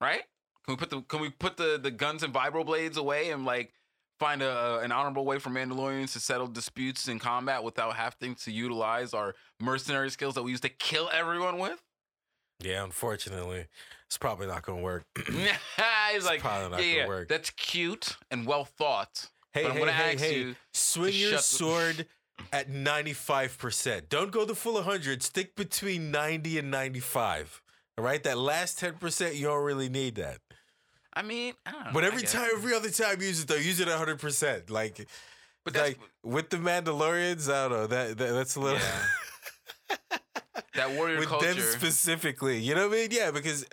[0.00, 0.22] Right?
[0.64, 3.44] Can we put the can we put the the guns and vibro blades away and
[3.44, 3.72] like
[4.18, 8.52] find a an honorable way for Mandalorians to settle disputes in combat without having to
[8.52, 11.82] utilize our mercenary skills that we used to kill everyone with?
[12.60, 13.66] Yeah, unfortunately,
[14.06, 15.04] it's probably not gonna work.
[16.12, 17.28] He's like, probably not yeah, gonna yeah, work.
[17.28, 19.30] that's cute and well thought.
[19.58, 20.38] Hey, But I'm hey, gonna hey, ask hey!
[20.38, 22.06] you swing your the- sword
[22.52, 24.08] at ninety five percent.
[24.08, 25.22] Don't go the full hundred.
[25.22, 27.60] Stick between ninety and ninety five.
[27.96, 30.38] All right, that last ten percent, you don't really need that.
[31.14, 31.90] I mean, I don't know.
[31.92, 33.56] But every time, every other time, use it though.
[33.56, 34.70] Use it at hundred percent.
[34.70, 35.08] Like,
[35.64, 37.86] but that's like with the Mandalorians, I don't know.
[37.88, 38.78] That, that that's a little.
[40.74, 41.54] that warrior with culture.
[41.54, 43.08] them specifically, you know what I mean?
[43.10, 43.66] Yeah, because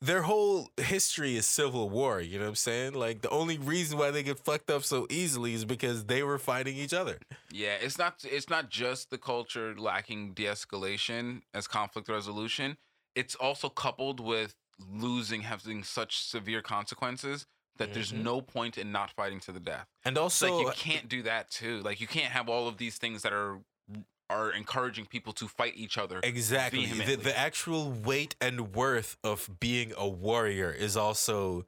[0.00, 2.20] their whole history is civil war.
[2.20, 2.94] You know what I'm saying?
[2.94, 6.38] Like the only reason why they get fucked up so easily is because they were
[6.38, 7.18] fighting each other.
[7.50, 12.76] Yeah, it's not it's not just the culture lacking de-escalation as conflict resolution.
[13.14, 17.46] It's also coupled with losing having such severe consequences
[17.78, 18.22] that there's Mhm.
[18.22, 19.86] no point in not fighting to the death.
[20.04, 21.80] And It's also, like you can't do that too.
[21.80, 23.60] Like you can't have all of these things that are
[24.30, 26.20] are encouraging people to fight each other.
[26.22, 26.86] Exactly.
[26.86, 31.64] The, the actual weight and worth of being a warrior is also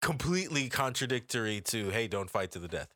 [0.00, 2.88] completely contradictory to hey, don't fight to the death.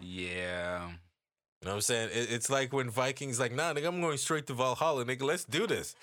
[0.00, 0.88] Yeah.
[0.88, 2.10] You know what I'm saying?
[2.12, 5.22] It, it's like when Vikings like, nah, nigga, I'm going straight to Valhalla, nigga.
[5.22, 5.94] Let's do this.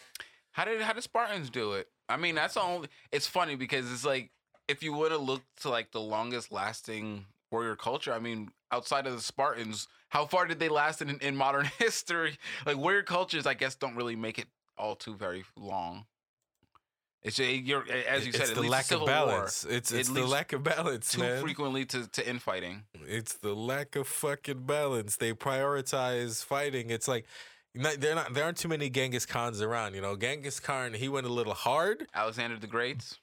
[0.51, 1.87] How did how did Spartans do it?
[2.07, 2.87] I mean, that's the only.
[3.11, 4.31] It's funny because it's like
[4.67, 8.13] if you would have looked to like the longest lasting warrior culture.
[8.13, 12.37] I mean, outside of the Spartans, how far did they last in in modern history?
[12.65, 14.47] Like weird cultures, I guess, don't really make it
[14.77, 16.05] all too very long.
[17.21, 19.65] It's a, you're as you said, it's it the lack of balance.
[19.65, 19.75] War.
[19.75, 21.41] It's It the lack of balance, too man.
[21.41, 22.83] frequently to, to infighting.
[23.05, 25.17] It's the lack of fucking balance.
[25.17, 26.89] They prioritize fighting.
[26.91, 27.25] It's like
[27.75, 28.33] not, they're not.
[28.33, 29.95] There aren't too many Genghis Khans around.
[29.95, 32.07] You know, Genghis Khan he went a little hard.
[32.15, 33.17] Alexander the Great,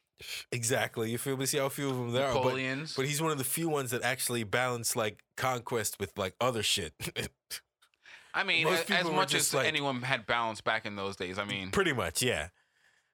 [0.53, 1.11] Exactly.
[1.11, 1.47] You feel me?
[1.47, 2.35] See how few of them there are.
[2.43, 2.55] But,
[2.97, 6.63] but he's one of the few ones that actually balance like conquest with like other
[6.63, 6.95] shit.
[8.35, 11.39] I mean, most a- as much as like- anyone had balance back in those days.
[11.39, 12.49] I mean, Pretty much, yeah.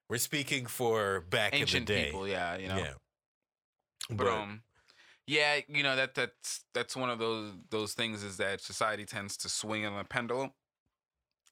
[0.09, 2.05] We're speaking for back ancient in the day.
[2.11, 2.77] people, yeah, you know.
[2.77, 2.93] Yeah.
[4.11, 4.63] but um
[5.29, 9.37] yeah you know that that's that's one of those those things is that society tends
[9.37, 10.51] to swing on a pendulum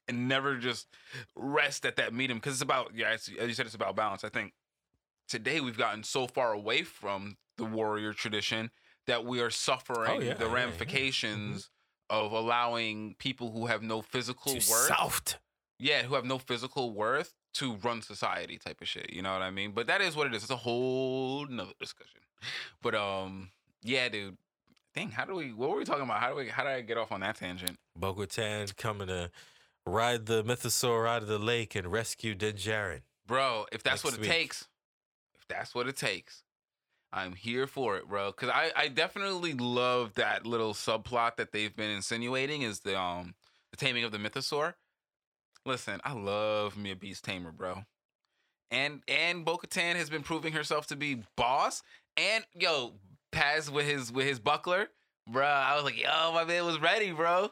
[0.09, 0.89] and never just
[1.37, 4.25] rest at that medium because it's about yeah as, as you said it's about balance
[4.25, 4.53] i think
[5.31, 8.71] today we've gotten so far away from the warrior tradition
[9.07, 10.55] that we are suffering Oh, yeah, the yeah, yeah.
[10.55, 11.71] ramifications
[12.11, 15.39] of allowing people who have no physical Too worth soft.
[15.79, 19.13] yeah, who have no physical worth to run society type of shit.
[19.13, 19.73] You know what I mean?
[19.73, 20.43] But that is what it is.
[20.43, 22.21] It's a whole nother discussion.
[22.83, 23.51] But um,
[23.83, 24.37] yeah, dude.
[24.95, 25.53] Dang, how do we?
[25.53, 26.21] What were we talking about?
[26.21, 26.49] How do we?
[26.49, 27.79] How did I get off on that tangent?
[27.97, 29.31] Bo-Katan coming to
[29.87, 33.01] ride the mythosaur out of the lake and rescue Din Djarin.
[33.27, 34.31] Bro, if that's Next what it week.
[34.31, 34.67] takes,
[35.51, 36.45] that's what it takes,
[37.13, 38.33] I'm here for it, bro.
[38.33, 43.35] Cause I, I definitely love that little subplot that they've been insinuating is the um
[43.71, 44.75] the taming of the mythosaur.
[45.67, 47.83] Listen, I love me a beast tamer, bro.
[48.71, 51.83] And and Bo-Katan has been proving herself to be boss.
[52.17, 52.95] And yo,
[53.33, 54.89] Paz with his with his buckler,
[55.29, 55.47] bro.
[55.47, 57.51] I was like, yo, my man was ready, bro.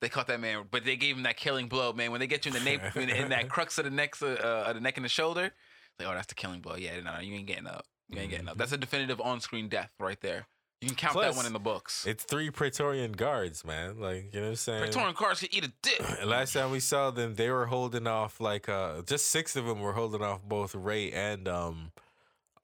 [0.00, 2.10] They caught that man, but they gave him that killing blow, man.
[2.10, 4.28] When they get you in the nape, in, in that crux of the neck, uh,
[4.28, 5.52] uh, the neck and the shoulder,
[5.98, 6.76] like, oh, that's the killing blow.
[6.76, 7.84] Yeah, no, no, you ain't getting up.
[8.08, 8.58] You ain't getting up.
[8.58, 10.46] That's a definitive on-screen death right there.
[10.80, 12.06] You can count that Plus, one in the books.
[12.06, 14.00] It's three Praetorian guards, man.
[14.00, 14.80] Like, you know what I'm saying?
[14.80, 16.00] Praetorian guards can eat a dick.
[16.24, 19.80] Last time we saw them, they were holding off like uh just six of them
[19.80, 21.92] were holding off both Rey and um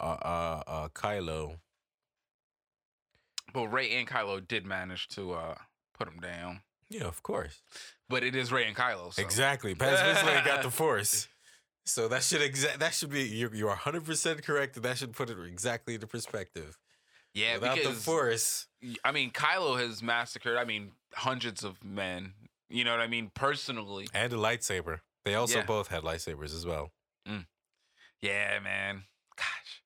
[0.00, 1.58] uh uh, uh Kylo.
[3.52, 5.54] But Rey and Kylo did manage to uh,
[5.98, 6.60] put him down.
[6.88, 7.60] Yeah, of course.
[8.08, 9.12] But it is Rey and Kylo.
[9.12, 9.22] So.
[9.22, 9.74] Exactly.
[9.74, 11.28] Paz Vizsla got the force.
[11.86, 14.76] So that should exact that should be you you are 100 percent correct.
[14.76, 16.76] and That should put it exactly into perspective.
[17.32, 18.66] Yeah, Without because the force,
[19.04, 20.56] I mean, Kylo has massacred.
[20.56, 22.32] I mean, hundreds of men.
[22.70, 23.30] You know what I mean?
[23.34, 25.00] Personally, and a lightsaber.
[25.24, 25.64] They also Yeah.
[25.66, 26.92] both had lightsabers as well.
[28.20, 29.04] yeah, man.
[29.36, 29.82] Gosh,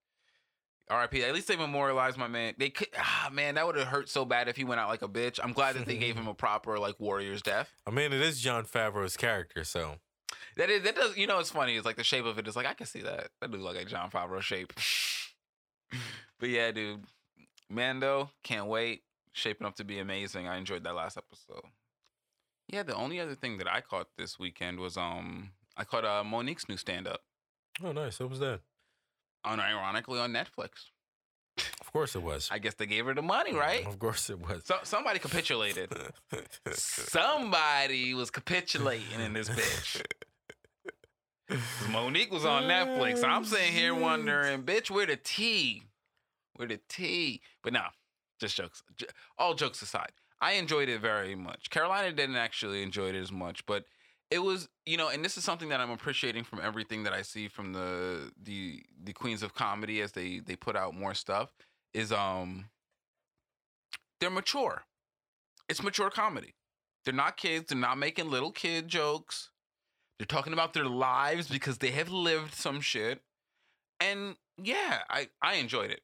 [0.88, 1.24] R.I.P.
[1.24, 2.55] At least they memorialized my man.
[2.57, 2.88] They could.
[2.96, 5.38] Ah, man, that would have hurt so bad if he went out like a bitch.
[5.42, 7.70] I'm glad that they gave him a proper like warrior's death.
[7.86, 9.96] I mean, it is Jon Favreau's character, so
[10.57, 11.16] That is that does.
[11.16, 11.76] You know, it's funny.
[11.76, 13.28] It's like the shape of it is like I can see that.
[13.40, 14.72] That dude like a Jon Favreau shape.
[16.40, 17.05] but yeah, dude,
[17.68, 19.03] Mando can't wait.
[19.32, 20.48] Shaping up to be amazing.
[20.48, 21.70] I enjoyed that last episode.
[22.68, 26.24] Yeah, the only other thing that I caught this weekend was um I caught uh,
[26.24, 27.20] Mo'Nique's new stand up
[27.84, 28.20] oh nice.
[28.20, 28.61] What was that?
[29.42, 30.90] on ironically on Netflix.
[31.80, 32.48] Of course it was.
[32.53, 33.86] I guess they gave her the money, right?
[33.86, 34.62] Of course it was.
[34.64, 35.90] So somebody capitulated.
[36.72, 40.03] Somebody was capitulating in this bitch.
[41.88, 43.24] Mo'Nique was on Netflix.
[43.24, 45.82] I'm sitting here wondering, bitch, where the tea?
[46.55, 47.40] Where the tea?
[47.62, 47.82] But no,
[48.38, 48.82] just jokes.
[49.36, 51.70] All jokes aside, I enjoyed it very much.
[51.70, 53.84] Carolina didn't actually enjoy it as much, but
[54.30, 57.22] it was, you know, and this is something that I'm appreciating from everything that I
[57.22, 61.53] see from the the the queens of comedy as they they put out more stuff.
[61.92, 62.66] Is um,
[64.20, 64.84] they're mature.
[65.68, 66.55] It's mature comedy.
[67.05, 67.66] They're not kids.
[67.68, 69.51] They're not making little kid jokes.
[70.20, 73.22] They're talking about their lives because they have lived some shit.
[74.00, 76.02] And yeah, I, I enjoyed it.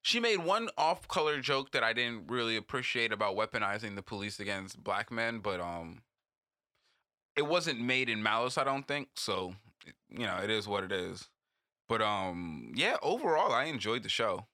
[0.00, 4.40] She made one off color joke that I didn't really appreciate about weaponizing the police
[4.40, 6.00] against black men, but um
[7.36, 9.08] it wasn't made in malice, I don't think.
[9.16, 9.54] So,
[10.08, 11.28] you know, it is what it is.
[11.90, 14.46] But um yeah, overall I enjoyed the show.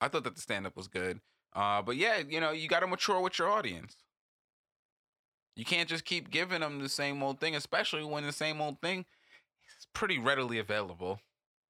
[0.00, 1.18] I thought that the stand up was good.
[1.56, 3.96] Uh but yeah, you know, you got to mature with your audience.
[5.56, 8.80] You can't just keep giving them the same old thing, especially when the same old
[8.80, 9.00] thing
[9.78, 11.20] is pretty readily available.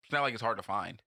[0.03, 1.03] It's not like it's hard to find.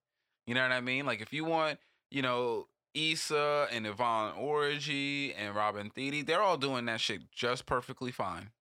[0.46, 1.06] You know what I mean?
[1.06, 1.80] Like if you want,
[2.12, 7.66] you know, Issa and Yvonne Orji and Robin Thede, they're all doing that shit just
[7.66, 8.52] perfectly fine.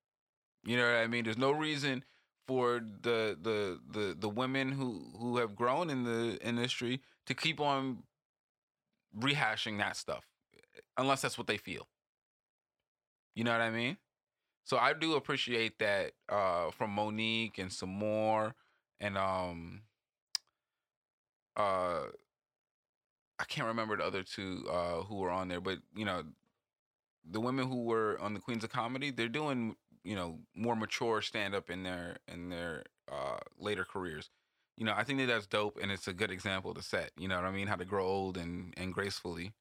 [0.64, 1.24] You know what I mean?
[1.24, 2.04] There's no reason
[2.46, 7.60] for the the the the women who who have grown in the industry to keep
[7.60, 8.02] on
[9.18, 10.24] rehashing that stuff
[10.96, 11.88] unless that's what they feel.
[13.34, 13.96] You know what I mean?
[14.66, 18.54] So I do appreciate that uh from Mo'Nique and some more
[19.00, 19.82] and um
[21.56, 22.06] uh
[23.38, 26.24] I can't remember the other two uh who were on there, but you know
[27.28, 31.20] the women who were on the Queens of Comedy, they're doing you know more mature
[31.22, 34.30] stand up in their in their uh later careers.
[34.76, 37.10] You know, I think that that's dope and it's a good example to set.
[37.16, 37.66] You know what I mean?
[37.66, 39.52] How to grow old and and gracefully.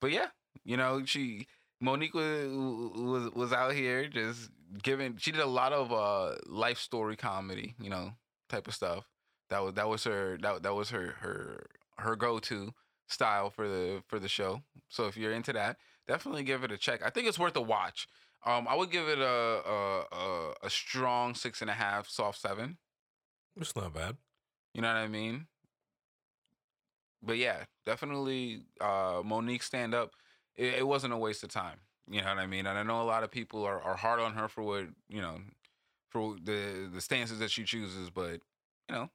[0.00, 0.28] But yeah,
[0.64, 1.46] you know, she
[1.82, 4.50] Mo'Nique was was, was out here just
[4.82, 5.16] giving.
[5.18, 8.12] She did a lot of uh life story comedy, you know,
[8.48, 9.04] type of stuff.
[9.50, 11.66] That was that was her that that was her her
[11.98, 12.72] her go to
[13.08, 14.62] style for the for the show.
[14.88, 15.76] So if you're into that,
[16.08, 17.02] definitely give it a check.
[17.04, 18.08] I think it's worth a watch.
[18.44, 22.40] Um, I would give it a a a, a strong six and a half, soft
[22.40, 22.78] seven.
[23.56, 24.16] It's not bad.
[24.74, 25.46] You know what I mean?
[27.22, 30.12] But yeah, definitely uh Mo'Nique stand up.
[30.56, 31.78] It, it wasn't a waste of time.
[32.08, 32.66] You know what I mean?
[32.66, 35.20] And I know a lot of people are, are hard on her for what, you
[35.20, 35.38] know,
[36.10, 38.40] for the the stances that she chooses, but
[38.88, 39.10] you know,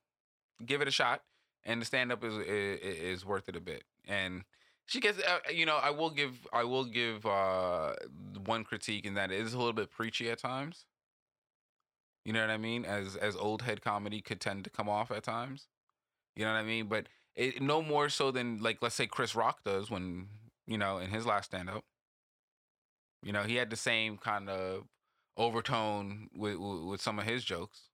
[0.65, 1.21] give it a shot
[1.63, 3.83] and the stand up is, is is worth it a bit.
[4.07, 4.43] And
[4.87, 7.93] she gets uh, you know, I will give I will give uh
[8.45, 10.85] one critique and that is a little bit preachy at times.
[12.25, 12.85] You know what I mean?
[12.85, 15.67] As as old head comedy could tend to come off at times.
[16.35, 16.87] You know what I mean?
[16.87, 20.27] But it no more so than like let's say Chris Rock does when,
[20.67, 21.83] you know, in his last stand up.
[23.23, 24.83] You know, he had the same kind of
[25.37, 27.89] overtone with, with with some of his jokes.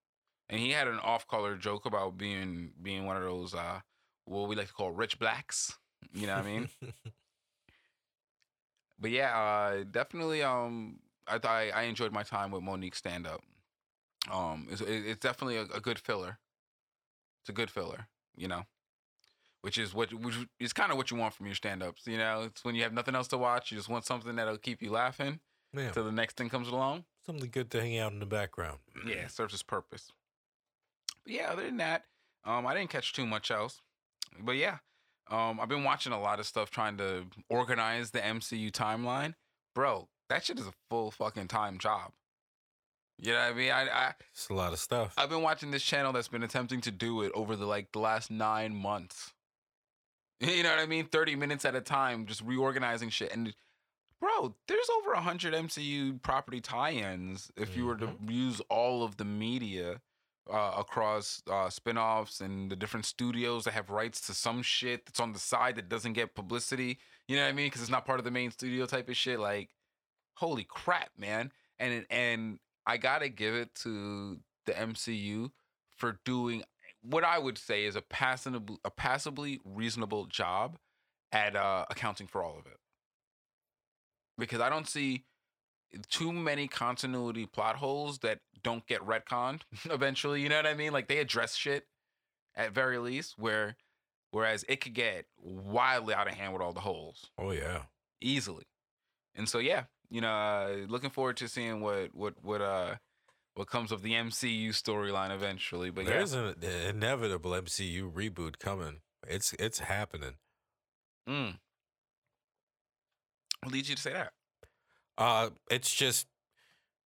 [0.50, 3.82] And he had an off-color joke about being being one of those uh
[4.26, 5.78] what we like to call rich blacks.
[6.14, 6.70] You know what I mean?
[9.00, 10.44] but yeah, uh, definitely.
[10.44, 13.42] Um, I thought I, I enjoyed my time with Mo'Nique stand up.
[14.32, 16.40] Um, it's, it's definitely a, a good filler.
[17.42, 18.64] It's a good filler, you know,
[19.68, 22.08] which is what which is kind of what you want from your stand ups.
[22.08, 24.58] You know, it's when you have nothing else to watch, you just want something that'll
[24.58, 25.42] keep you laughing
[25.74, 25.92] yeah.
[25.92, 27.04] till the next thing comes along.
[27.26, 28.78] Something good to hang out in the background.
[29.06, 30.14] Yeah, it serves its purpose.
[31.26, 32.04] But yeah, other than that,
[32.46, 33.82] um, I didn't catch too much else.
[34.40, 34.78] But yeah,
[35.30, 39.34] um, I've been watching a lot of stuff trying to organize the MCU timeline.
[39.76, 42.14] Bro, that shit is a full fucking time job.
[43.20, 43.72] You know what I mean?
[43.72, 45.14] I, I It's a lot of stuff.
[45.18, 48.00] I've been watching this channel that's been attempting to do it over the like the
[48.00, 49.34] last nine months.
[50.48, 51.06] You know what I mean?
[51.06, 53.34] Thirty minutes at a time, just reorganizing shit.
[53.34, 53.54] And
[54.22, 59.26] bro, there's over hundred MCU property tie-ins if you were to use all of the
[59.26, 60.00] media
[60.52, 65.20] uh, across uh, spin-offs and the different studios that have rights to some shit that's
[65.20, 67.00] on the side that doesn't get publicity.
[67.28, 67.68] You know what I mean?
[67.68, 69.40] Because it's not part of the main studio type of shit.
[69.40, 69.70] Like,
[70.36, 71.52] holy crap, man!
[71.80, 75.52] And and I gotta give it to the MCU
[75.98, 76.64] for doing
[77.10, 80.78] what I would say is a passable, a passably reasonable job
[81.32, 82.78] at uh, accounting for all of it.
[84.38, 85.26] Because I don't see
[86.10, 90.42] too many continuity plot holes that don't get retconned eventually.
[90.42, 90.92] You know what I mean?
[90.94, 91.88] Like they address shit
[92.56, 93.78] at very least, where
[94.32, 97.84] whereas it could get wildly out of hand with all the holes Oh yeah.
[98.22, 98.66] easily.
[99.36, 102.96] And so yeah, you know, uh, looking forward to seeing what what what uh
[103.58, 105.90] what comes of the MCU storyline eventually.
[105.90, 109.02] But There's an inevitable MCU reboot coming.
[109.28, 110.36] It's it's happening.
[111.28, 111.58] mm.
[113.64, 114.34] what leads you to say that?
[115.18, 116.28] Uh it's just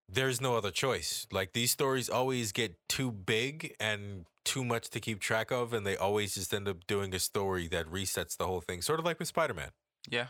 [0.09, 1.25] there's no other choice.
[1.31, 5.87] Like these stories always get too big and too much to keep track of and
[5.87, 8.81] they always just end up doing a story that resets the whole thing.
[8.81, 9.69] Sort of like with Spider-Man.
[10.09, 10.27] Yeah,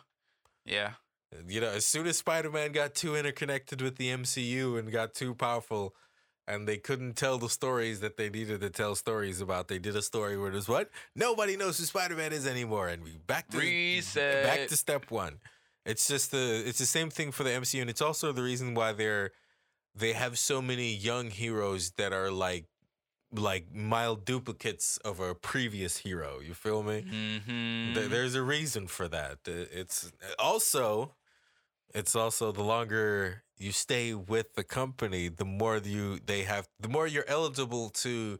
[0.65, 0.91] yeah,
[1.47, 5.33] You know, as soon as Spider-Man got too interconnected with the MCU and got too
[5.33, 5.95] powerful
[6.51, 9.95] and they couldn't tell the stories that they needed to tell stories about, they did
[9.95, 10.89] a story where it was what?
[11.15, 14.43] Nobody knows who Spider-Man is anymore and we back to Reset.
[14.43, 15.39] back to step 1.
[15.85, 18.73] It's just the it's the same thing for the MCU and it's also the reason
[18.73, 19.31] why they're
[19.95, 22.65] they have so many young heroes that are like
[23.33, 26.39] like mild duplicates of a previous hero.
[26.39, 27.05] You feel me?
[27.09, 28.09] mm-hmm.
[28.09, 29.39] There's a reason for that.
[29.45, 31.15] It's also,
[31.95, 36.89] it's also the longer you stay with the company, the more you they have, the
[36.89, 38.39] more you're eligible to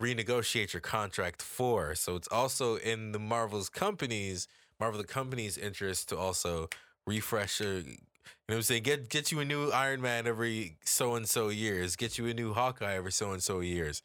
[0.00, 1.94] renegotiate your contract for.
[1.94, 4.48] So it's also in the Marvel's companies,
[4.78, 6.68] Marvel the company's interest to also
[7.06, 7.78] refresh your.
[7.78, 8.82] You know what I'm saying?
[8.82, 11.96] Get get you a new Iron Man every so and so years.
[11.96, 14.02] Get you a new Hawkeye every so and so years.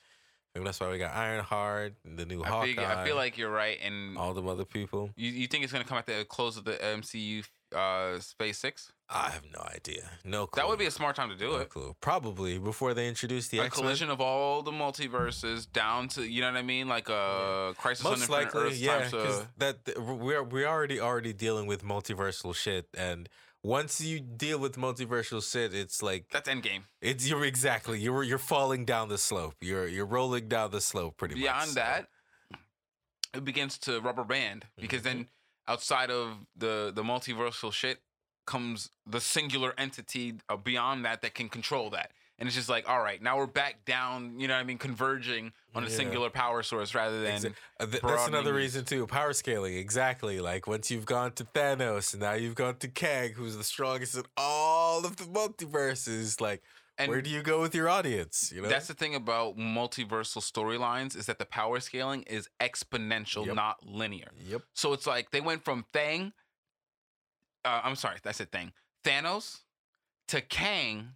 [0.54, 2.74] And that's why we got Ironheart, and the new I, Hawkeye.
[2.74, 5.10] feel, I feel like you're right, and all the other people.
[5.18, 7.44] you, you think it's gonna come at the close of the MCU
[7.74, 8.92] uh, Six.
[9.10, 10.10] I have no idea.
[10.24, 10.62] No clue.
[10.62, 11.70] That would be a smart time to do no it.
[11.70, 11.96] clue.
[12.02, 13.84] Probably before they introduce the a X Men.
[13.84, 18.04] collision of all the multiverses down to you know what I mean, like a crisis
[18.06, 22.56] on Most Infinite likely, Earths yeah, because that we're we're already already dealing with multiversal
[22.56, 23.30] shit, and
[23.62, 26.82] once you deal with multiversal shit, it's like that's Endgame.
[27.02, 29.56] it's you're exactly you're you're falling down the slope.
[29.62, 31.44] You're you're rolling down the slope pretty much.
[31.44, 32.08] Beyond that,
[33.34, 35.18] it begins to rubber band because Mm-hmm.
[35.18, 35.28] then
[35.68, 38.00] outside of the the multiversal shit
[38.46, 42.12] comes the singular entity beyond that that can control that.
[42.38, 44.78] And it's just like, all right, now we're back down, you know what I mean,
[44.78, 45.96] converging on a Yeah.
[45.96, 49.08] singular power source rather than Exa- uh, th- that's another reason too.
[49.08, 50.42] Power scaling, exactly.
[50.42, 54.16] Like once you've gone to Thanos, and now you've gone to Kang, who's the strongest
[54.18, 56.42] in all of the multiverses.
[56.42, 56.62] Like,
[56.98, 58.52] and where do you go with your audience?
[58.56, 63.46] You know, That's the thing about multiversal storylines is that the power scaling is exponential,
[63.46, 63.56] Yep.
[63.56, 64.32] not linear.
[64.48, 64.62] yep.
[64.74, 66.34] So it's like they went from Thang,
[67.64, 68.72] uh, I'm sorry, that's a thing,
[69.04, 69.62] Thanos
[70.30, 71.10] to Kang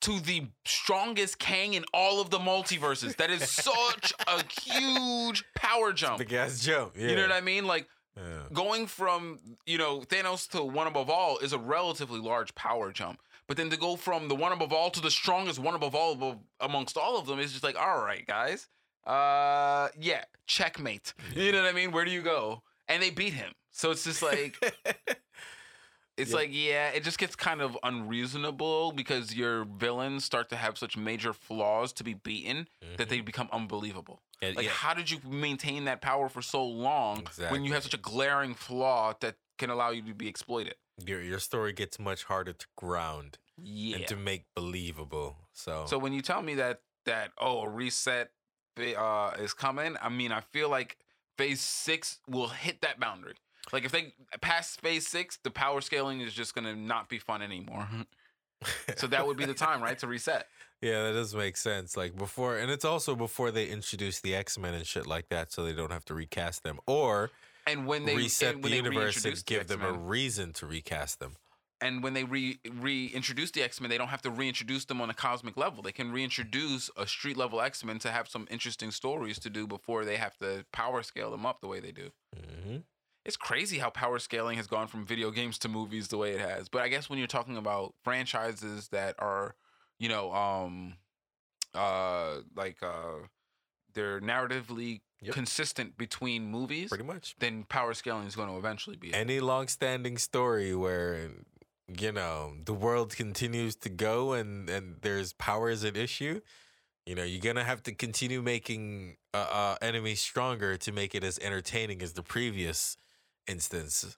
[0.00, 3.16] to the strongest Kang in all of the multiverses.
[3.16, 6.18] That is such a huge power jump.
[6.18, 6.92] Big ass jump.
[6.96, 7.08] Yeah.
[7.08, 7.66] You know what I mean?
[7.66, 8.42] Like Yeah.
[8.52, 13.20] going from you know Thanos to one above all is a relatively large power jump.
[13.46, 16.12] But then to go from the one above all to the strongest one above all
[16.12, 18.68] above, amongst all of them is just like, all right, guys,
[19.06, 21.12] uh, yeah, checkmate.
[21.34, 21.92] You know what I mean?
[21.92, 22.62] Where do you go?
[22.88, 23.52] And they beat him.
[23.70, 24.56] So it's just like
[26.16, 26.38] it's Yep.
[26.38, 30.96] like yeah, it just gets kind of unreasonable because your villains start to have such
[30.96, 32.68] major flaws to be beaten
[32.98, 34.22] that they become unbelievable.
[34.40, 34.70] Yeah, Like, yeah.
[34.70, 38.54] how did you maintain that power for so long when you have such a glaring
[38.54, 40.74] flaw that can allow you to be exploited?
[41.04, 43.96] Your your story gets much harder to ground Yeah.
[43.96, 45.36] and to make believable.
[45.52, 48.30] So, So when you tell me that that oh a reset
[48.78, 50.98] uh, is coming, I mean I feel like
[51.38, 53.34] Phase Six will hit that boundary.
[53.72, 57.42] Like if they pass Phase Six, the power scaling is just gonna not be fun
[57.42, 57.88] anymore.
[58.96, 60.46] so that would be the time, right, to reset.
[60.80, 61.96] yeah, that does make sense.
[61.96, 65.52] Like before, and it's also before they introduce the X Men and shit like that,
[65.52, 67.30] so they don't have to recast them or
[67.66, 70.66] And when they reset and the they universe and the give them a reason to
[70.66, 71.36] recast them.
[71.80, 75.10] and when they re reintroduce the X Men, they don't have to reintroduce them on
[75.10, 75.82] a cosmic level.
[75.82, 79.66] They can reintroduce a street level X Men to have some interesting stories to do
[79.66, 82.10] before they have to power scale them up the way they do.
[82.34, 82.76] hmm
[83.24, 86.40] It's crazy how power scaling has gone from video games to movies the way it
[86.40, 86.68] has.
[86.68, 89.54] But I guess when you're talking about franchises that are,
[89.98, 90.94] you know, um,
[91.74, 93.26] uh, like uh,
[93.94, 95.34] they're narratively Yep.
[95.34, 97.34] consistent between movies, Pretty much.
[97.38, 99.14] then power scaling is going to eventually be.
[99.14, 101.30] Any long-standing story where
[101.98, 106.40] you know the world continues to go and and there's power is an issue,
[107.06, 111.24] you know you're gonna have to continue making uh, uh enemies stronger to make it
[111.24, 112.96] as entertaining as the previous
[113.46, 114.16] instance,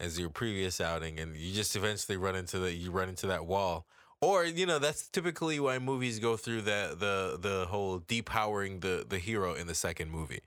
[0.00, 3.46] as your previous outing, and you just eventually run into the you run into that
[3.46, 3.86] wall.
[4.22, 9.04] Or you know that's typically why movies go through the the the whole depowering the
[9.06, 10.40] the hero in the second movie.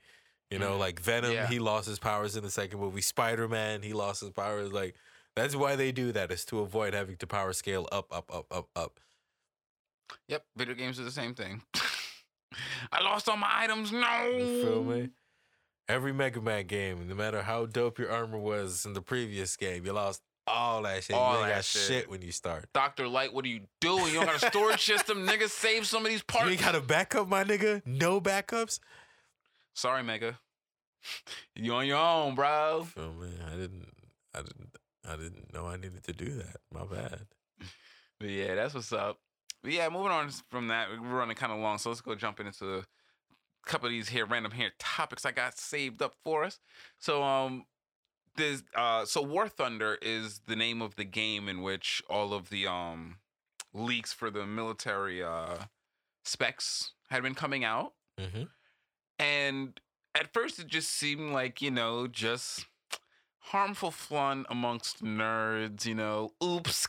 [0.50, 0.78] You know, Mhm.
[0.78, 1.46] like Venom, Yeah.
[1.48, 3.00] he lost his powers in the second movie.
[3.02, 4.72] Spider Man, he lost his powers.
[4.72, 4.94] Like
[5.34, 8.46] that's why they do that is to avoid having to power scale up, up, up,
[8.50, 8.98] up, up.
[10.28, 11.62] Yep, video games are the same thing.
[12.92, 13.92] I lost all my items.
[13.92, 14.26] No.
[14.38, 15.10] You feel me?
[15.88, 19.84] Every Mega Man game, no matter how dope your armor was in the previous game,
[19.84, 21.16] you lost all that shit.
[21.16, 21.82] All you ain't that got shit.
[21.82, 22.66] shit when you start.
[22.72, 24.06] Doctor Light, what are you doing?
[24.06, 25.48] You don't got a storage system, nigga.
[25.48, 26.46] Save some of these parts.
[26.46, 27.82] You ain't got a backup, my nigga.
[27.84, 28.80] No backups.
[29.74, 30.38] Sorry, Mega.
[31.54, 32.84] You on your own, bro.
[32.84, 33.30] Feel me?
[33.46, 33.88] I didn't.
[34.34, 34.76] I didn't.
[35.08, 36.56] I didn't know I needed to do that.
[36.72, 37.26] My bad.
[38.18, 39.18] But yeah, that's what's up.
[39.62, 42.40] But yeah, moving on from that, we're running kind of long, so let's go jump
[42.40, 42.84] into a
[43.66, 46.58] couple of these here random here topics I got saved up for us.
[46.98, 47.66] So um,
[48.36, 52.50] this uh, so War Thunder is the name of the game in which all of
[52.50, 53.16] the um
[53.74, 55.56] leaks for the military uh
[56.24, 58.44] specs had been coming out, Mm-hmm.
[59.18, 59.80] and
[60.14, 62.66] at first it just seemed like you know just
[63.38, 65.84] harmful fun amongst nerds.
[65.86, 66.86] You know, oops,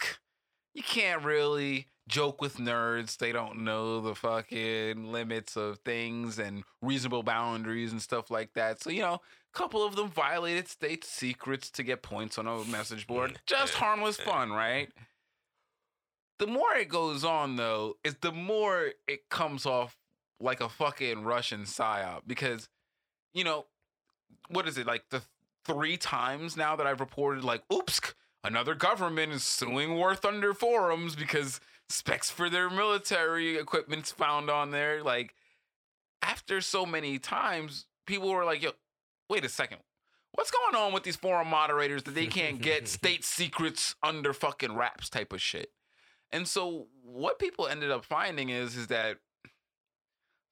[0.73, 3.17] you can't really joke with nerds.
[3.17, 8.81] They don't know the fucking limits of things and reasonable boundaries and stuff like that.
[8.81, 9.21] So, you know,
[9.57, 13.39] couple of them violated state secrets to get points on a message board.
[13.47, 14.89] Just harmless fun, right?
[16.37, 19.97] The more it goes on, though, is the more it comes off
[20.39, 22.69] like a fucking Russian psyop because,
[23.33, 23.65] you know,
[24.49, 25.23] what is it, like the
[25.65, 27.99] three times now that I've reported, like, oops,
[28.43, 34.69] another government is suing War Thunder forums because specs for their military equipment's found on
[34.69, 35.01] there.
[35.01, 35.33] Like,
[36.21, 38.73] after so many times, people were like, yo,
[39.29, 39.79] wait a second.
[40.31, 44.75] what's going on with these forum moderators that they can't get state secrets under fucking
[44.75, 45.71] wraps type of shit.
[46.31, 49.17] And so what people ended up finding is is that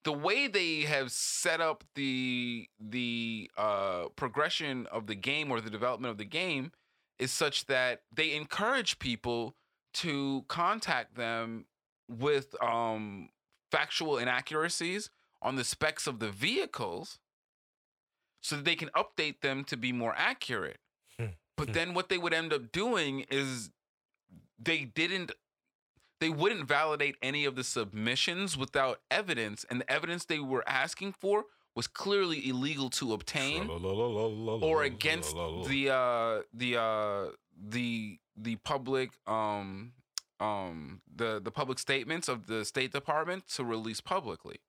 [0.04, 5.70] the way they have set up the the uh, progression of the game or the
[5.70, 6.70] development of the game
[7.18, 9.56] is such that they encourage people
[9.94, 11.64] to contact them
[12.08, 13.30] with um,
[13.72, 15.10] factual inaccuracies
[15.42, 17.18] on the specs of the vehicles
[18.46, 20.78] so that they can update them to be more accurate.
[21.18, 21.26] Hmm.
[21.56, 23.70] but then what they would end up doing is
[24.58, 25.32] they didn't
[26.20, 31.12] they wouldn't validate any of the submissions without evidence and the evidence they were asking
[31.12, 31.44] for
[31.74, 35.34] was clearly illegal to obtain or against
[35.66, 37.26] the uh the uh
[37.68, 39.92] the the public um
[40.40, 44.60] um the the public statements of the state department to release publicly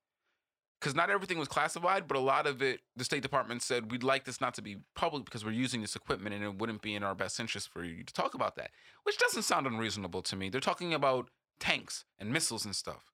[0.79, 4.03] because not everything was classified but a lot of it the state department said we'd
[4.03, 6.93] like this not to be public because we're using this equipment and it wouldn't be
[6.95, 8.71] in our best interest for you to talk about that
[9.07, 10.49] which doesn't sound unreasonable to me.
[10.49, 11.29] They're talking about
[11.61, 13.13] tanks and missiles and stuff.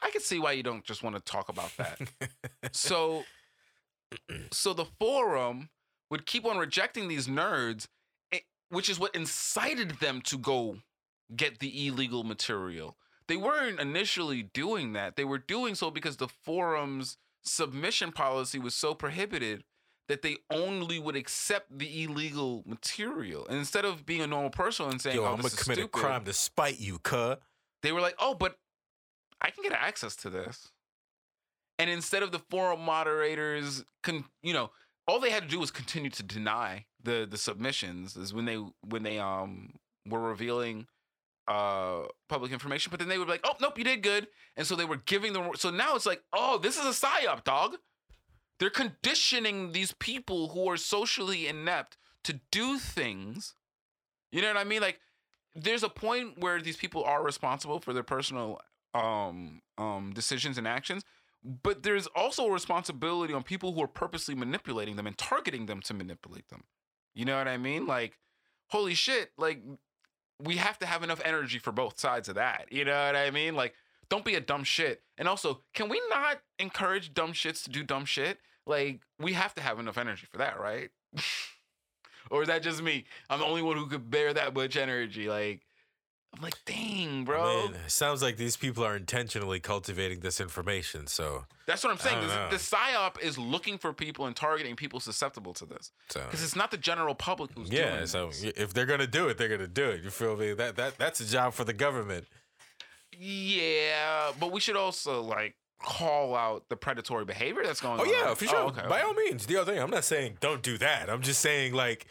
[0.00, 2.00] I can see why you don't just want to talk about that.
[2.72, 3.24] So
[4.50, 5.68] so the forum
[6.10, 7.88] would keep on rejecting these nerds
[8.32, 8.38] eh,
[8.70, 10.78] which is what incited them to go
[11.36, 12.96] get the illegal material
[13.28, 18.74] they weren't initially doing that they were doing so because the forum's submission policy was
[18.74, 19.64] so prohibited
[20.08, 24.88] that they only would accept the illegal material and instead of being a normal person
[24.88, 27.36] and saying Yo, oh, I'm gonna commit stupid, a crime to spite you, cuh.
[27.82, 28.58] they were like, oh, but
[29.40, 30.68] I can get access to this.
[31.78, 34.70] And instead of the forum moderators, con- you know,
[35.06, 38.16] all they had to do was continue to deny the the submissions.
[38.16, 39.74] Is when they when they um
[40.04, 40.86] were revealing
[41.48, 44.66] uh public information, but then they would be like, oh nope, you did good, and
[44.66, 45.50] so they were giving them.
[45.56, 47.76] So now it's like, oh, this is a psyop, dog.
[48.60, 53.54] They're conditioning these people who are socially inept to do things.
[54.32, 54.82] You know what I mean?
[54.82, 55.00] Like
[55.54, 58.60] there's a point where these people are responsible for their personal
[58.94, 61.04] um um decisions and actions
[61.44, 65.80] but there's also a responsibility on people who are purposely manipulating them and targeting them
[65.80, 66.64] to manipulate them
[67.14, 68.18] you know what i mean like
[68.68, 69.62] holy shit like
[70.42, 73.30] we have to have enough energy for both sides of that you know what i
[73.30, 73.54] mean?
[73.54, 73.74] Like
[74.08, 75.02] don't be a dumb shit.
[75.18, 78.38] And also can we not encourage dumb shits to do dumb shit?
[78.66, 80.90] Like we have to have enough energy for that right?
[82.30, 83.04] Or is that just me?
[83.30, 85.62] I'm the only one who could bear that much energy like
[86.36, 91.06] i'm like dang bro Man, it sounds like these people are intentionally cultivating this information.
[91.06, 94.36] So, that's what i'm saying I don't this, the psyop is looking for people and
[94.36, 97.94] targeting people susceptible to this so because it's not the general public who's yeah.
[97.96, 98.44] doing So this.
[98.44, 100.02] y- if they're gonna do it, they're gonna do it.
[100.04, 100.52] You feel me?
[100.54, 102.26] That that that's a job for the government.
[103.12, 108.08] yeah but we should also like call out the predatory behavior that's going Oh on
[108.08, 108.58] Oh yeah, for oh, sure.
[108.60, 109.02] okay, By okay.
[109.06, 109.46] all means.
[109.46, 111.08] The other thing, I'm not saying don't do that.
[111.08, 112.06] I'm just saying like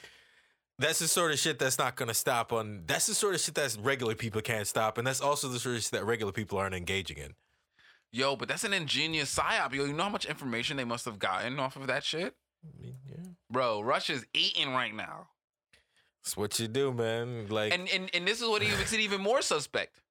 [0.79, 2.83] that's the sort of shit that's not gonna stop on.
[2.85, 5.75] That's the sort of shit that regular people can't stop, and that's also the sort
[5.75, 7.33] of shit that regular people aren't engaging in.
[8.11, 11.19] yo but that's an ingenious psyop yo you know how much information they must have
[11.19, 15.27] gotten off of that shit I mean, yeah, bro russia's eating right now
[16.23, 17.47] that's what you do, man.
[17.47, 20.01] Like, and and and this is what even makes it even more suspect.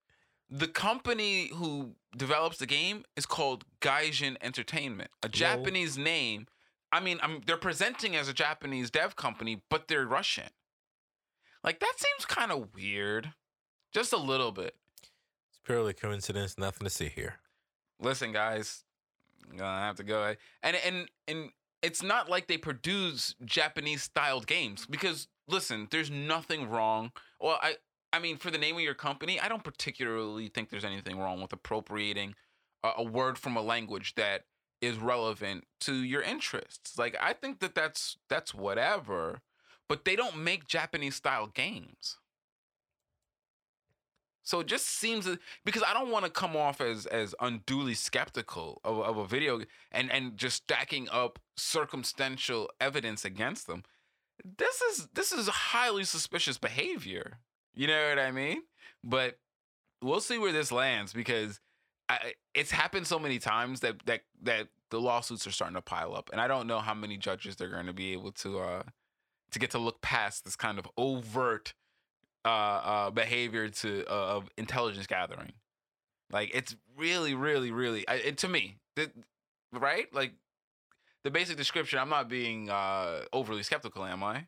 [0.49, 6.47] The company who develops the game is called Gaijin Entertainment, a Japanese name.
[6.97, 10.49] I mean, I'm, they're presenting as a Japanese dev company, but they're Russian.
[11.63, 13.35] Like that seems kind of weird,
[13.93, 14.75] just a little bit.
[15.51, 16.57] it's purely coincidence.
[16.57, 17.35] Nothing to see here.
[18.01, 18.85] Listen, guys,
[19.51, 20.23] I'm gonna have to go.
[20.23, 20.35] Eh?
[20.63, 21.51] And and and
[21.83, 27.13] it's not like they produce Japanese styled games because listen, there's nothing wrong.
[27.39, 27.77] Well, I
[28.15, 31.43] I mean, for the name of your company, I don't particularly think there's anything wrong
[31.43, 32.37] with appropriating
[32.83, 34.45] a, a word from a language that
[34.81, 36.99] is relevant to your interests.
[36.99, 39.41] Like I think that that's that's whatever,
[39.89, 42.19] but they don't make Japanese style games.
[44.47, 45.29] So it just seems
[45.65, 49.63] because I don't want to come off as as unduly skeptical of, of a video
[49.91, 53.83] and and just stacking up circumstantial evidence against them.
[54.45, 57.39] This is this is highly suspicious behavior.
[57.75, 58.63] You know what I mean?
[59.03, 59.39] But
[60.01, 61.61] we'll see where this lands because
[62.09, 66.15] I, it's happened so many times that that that the lawsuits are starting to pile
[66.15, 68.83] up, and I don't know how many judges they're going to be able to uh
[69.51, 71.75] to get to look past this kind of overt
[72.45, 75.53] uh, uh behavior to uh, of intelligence gathering.
[76.31, 79.11] Like it's really, really, really I, it, to me, the,
[79.73, 80.13] right?
[80.15, 80.35] Like
[81.25, 81.99] the basic description.
[81.99, 84.47] I'm not being uh overly skeptical, am I?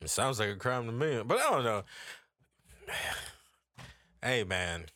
[0.00, 1.82] It sounds like a crime to me, but I don't know.
[4.20, 4.86] Hey, man,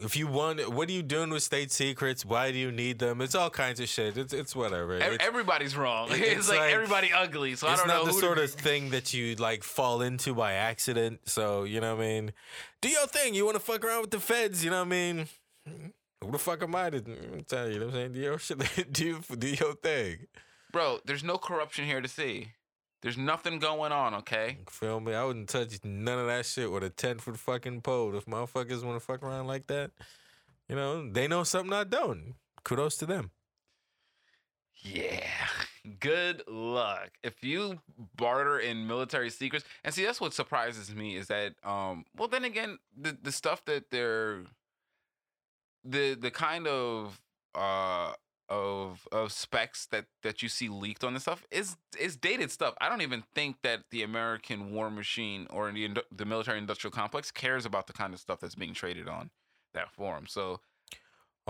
[0.00, 2.24] if you want, what are you doing with state secrets?
[2.24, 3.20] Why do you need them?
[3.20, 4.16] It's all kinds of shit.
[4.16, 4.96] It's it's whatever.
[4.96, 6.08] It's, Everybody's wrong.
[6.12, 7.54] It's, it's like, like- everybody ugly.
[7.56, 7.96] So I don't know.
[7.96, 11.20] It's not the sort of thing that you like fall into by accident.
[11.24, 12.32] So you know what I mean.
[12.80, 13.34] Do your thing.
[13.34, 14.64] You want to fuck around with the feds?
[14.64, 15.28] You know what I mean.
[16.22, 17.00] Who the fuck am I to
[17.46, 17.74] tell you?
[17.74, 18.12] You know what I'm saying?
[18.12, 18.92] Do your shit.
[18.92, 20.26] Do do your thing.
[20.72, 22.48] Bro, there's no corruption here to see.
[23.00, 24.58] There's nothing going on, okay?
[24.68, 25.14] Feel me?
[25.14, 28.16] I wouldn't touch none of that shit with a ten foot fucking pole.
[28.16, 29.92] If motherfuckers want to fuck around like that,
[30.68, 32.34] you know they know something I don't.
[32.64, 33.30] Kudos to them.
[34.82, 35.24] Yeah.
[36.00, 37.10] Good luck.
[37.22, 37.78] If you
[38.16, 42.44] barter in military secrets, and see that's what surprises me is that um well then
[42.44, 44.42] again the the stuff that they're
[45.84, 47.20] the the kind of
[47.54, 48.12] uh
[48.48, 52.74] of of specs that that you see leaked on this stuff is is dated stuff.
[52.80, 57.30] I don't even think that the American war machine or the the military industrial complex
[57.30, 59.30] cares about the kind of stuff that's being traded on
[59.74, 60.26] that forum.
[60.26, 60.60] So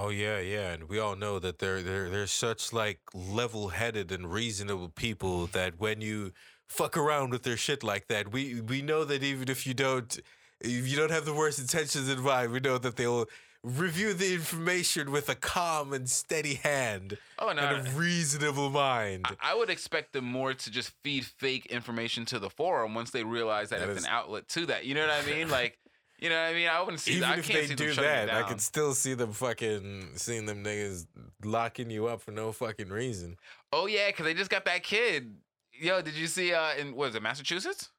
[0.00, 4.30] Oh yeah, yeah, and we all know that they're they're they're such like level-headed and
[4.30, 6.32] reasonable people that when you
[6.68, 10.20] fuck around with their shit like that, we we know that even if you don't
[10.60, 13.26] if you don't have the worst intentions in mind, we know that they'll
[13.64, 19.26] review the information with a calm and steady hand oh no, and a reasonable mind.
[19.28, 23.10] I- I would expect them more to just feed fake information to the forum once
[23.10, 24.84] they realize that, That it's is- an outlet to that.
[24.84, 25.48] You know what I mean?
[25.58, 25.78] Like,
[26.20, 26.68] you know what I mean?
[26.68, 27.12] I wouldn't see.
[27.12, 31.06] Even I if they do that, I could still see them fucking seeing them niggas
[31.44, 33.36] locking you up for no fucking reason.
[33.72, 35.36] Oh yeah, because they just got that kid.
[35.80, 36.52] Yo, did you see?
[36.52, 37.90] Uh, in what is it, Massachusetts?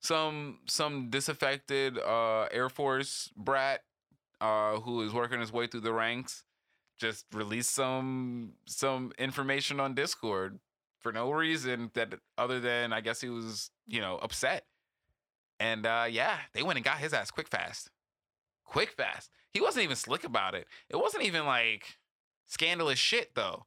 [0.00, 3.82] Some some disaffected uh Air Force brat,
[4.40, 6.44] uh, who is working his way through the ranks,
[6.98, 10.58] just released some some information on Discord
[11.00, 14.64] for no reason that other than I guess he was you know upset.
[15.60, 17.90] And uh, yeah, they went and got his ass quick fast,
[18.64, 19.30] quick fast.
[19.52, 20.66] He wasn't even slick about it.
[20.88, 21.98] It wasn't even like
[22.46, 23.66] scandalous shit though.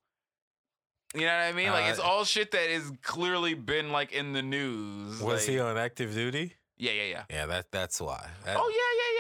[1.14, 1.72] You know what I mean?
[1.72, 5.20] Like it's Uh, all shit that has clearly been like in the news.
[5.22, 6.56] Was like- he on active duty?
[6.82, 7.24] Yeah, yeah, yeah.
[7.30, 8.28] Yeah, that that's why.
[8.44, 8.76] That- Oh yeah,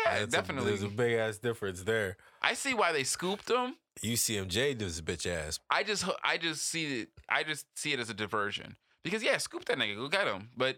[0.08, 0.20] yeah, yeah.
[0.20, 0.70] that's a- Definitely.
[0.72, 2.18] there's a big ass difference there.
[2.42, 3.76] I see why they scooped him.
[4.02, 5.60] UCMJ does a bitch ass.
[5.70, 8.78] I just I just see it I just see it as a diversion.
[9.04, 10.50] Because yeah, scoop that nigga, go get him.
[10.58, 10.78] But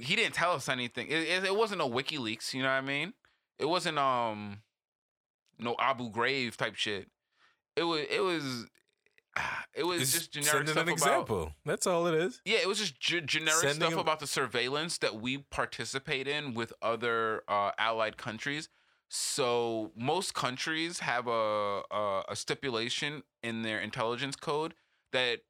[0.00, 1.08] he didn't tell us anything.
[1.08, 3.12] It, it, it wasn't no WikiLeaks, you know what I mean?
[3.58, 4.62] It wasn't um
[5.58, 7.08] no Abu Ghraib type shit.
[7.76, 8.66] It was it was
[9.74, 11.52] it was It's just generic sending stuff an about example.
[11.64, 12.40] That's all it is.
[12.44, 16.28] Yeah, it was just ge- generic Sending stuff him- about the surveillance that we participate
[16.28, 18.68] in with other uh, allied countries.
[19.08, 24.74] So most countries have a, a a stipulation in their intelligence code
[25.12, 25.40] that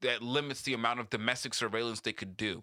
[0.00, 2.62] that limits the amount of domestic surveillance they could do.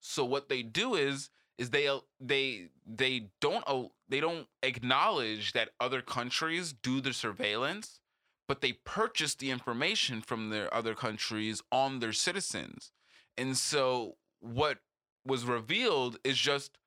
[0.00, 1.88] So what they do is is they
[2.20, 8.00] they they don't they don't acknowledge that other countries do the surveillance,
[8.48, 12.92] but they purchase the information from their other countries on their citizens.
[13.36, 14.78] And so what
[15.24, 16.78] was revealed is just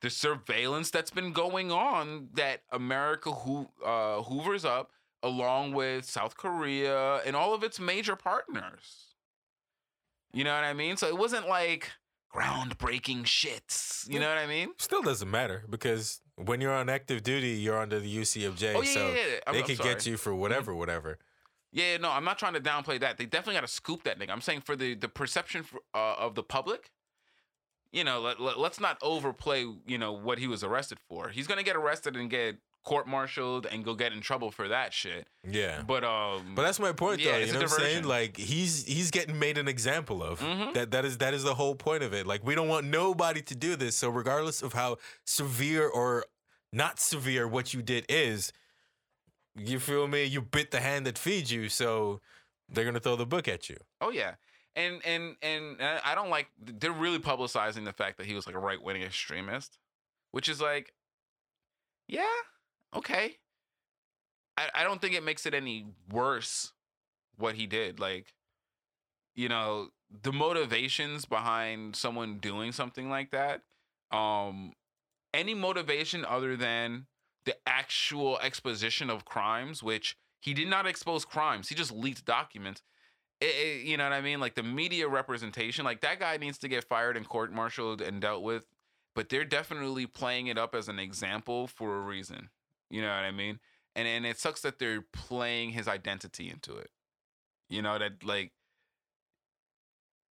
[0.00, 6.36] the surveillance that's been going on that America who uh, hoovers up along with South
[6.36, 9.14] Korea and all of its major partners.
[10.32, 10.96] You know what I mean?
[10.96, 11.90] So it wasn't like
[12.34, 14.08] groundbreaking shits.
[14.08, 14.70] You know what I mean?
[14.78, 18.92] Still doesn't matter because when you're on active duty, you're under the UCMJ, Oh yeah,
[18.92, 19.38] so yeah, yeah.
[19.46, 19.88] I'm, they I'm could sorry.
[19.90, 19.98] Mm-hmm.
[19.98, 21.18] get you for whatever, whatever.
[21.72, 23.18] Yeah, no, I'm not trying to downplay that.
[23.18, 24.30] They definitely got to scoop that nigga.
[24.30, 26.90] I'm saying for the the perception for, uh, of the public,
[27.92, 31.28] you know, let, let, let's not overplay, you know, what he was arrested for.
[31.28, 32.56] He's gonna get arrested and get
[32.88, 35.28] court-martialed and go get in trouble for that shit.
[35.48, 35.82] Yeah.
[35.86, 37.38] But um, But that's my point, Yeah, though.
[37.38, 38.04] You know what I'm saying?
[38.04, 40.40] Like he's he's getting made an example of.
[40.40, 40.72] Mhm.
[40.74, 42.26] That that is that is the whole point of it.
[42.26, 43.94] Like we don't want nobody to do this.
[43.96, 46.24] So regardless of how severe or
[46.72, 48.52] not severe what you did is,
[49.54, 50.24] you feel me?
[50.24, 51.68] You bit the hand that feeds you.
[51.68, 52.20] So
[52.70, 53.76] they're gonna throw the book at you.
[54.00, 54.34] oh yeah,
[54.76, 58.46] and and and uh, I don't like they're really publicizing the fact that he was
[58.46, 59.76] like a right-wing extremist,
[60.30, 60.92] which is like,
[62.06, 62.24] yeah,
[62.94, 63.38] okay.
[64.56, 66.72] I I don't think it makes it any worse
[67.36, 68.00] what he did.
[68.00, 68.34] Like,
[69.34, 69.88] you know,
[70.22, 73.62] the motivations behind someone doing something like that,
[74.10, 74.72] um,
[75.34, 77.06] any motivation other than
[77.44, 82.82] the actual exposition of crimes, which he did not expose crimes, he just leaked documents.
[83.40, 84.40] It, it- you know what I mean?
[84.40, 88.20] Like the media representation, like that guy needs to get fired and court martialed and
[88.20, 88.64] dealt with.
[89.14, 92.50] But they're definitely playing it up as an example for a reason.
[92.90, 93.60] You know what I mean?
[93.94, 96.90] And and it sucks that they're playing his identity into it.
[97.68, 98.52] You know that like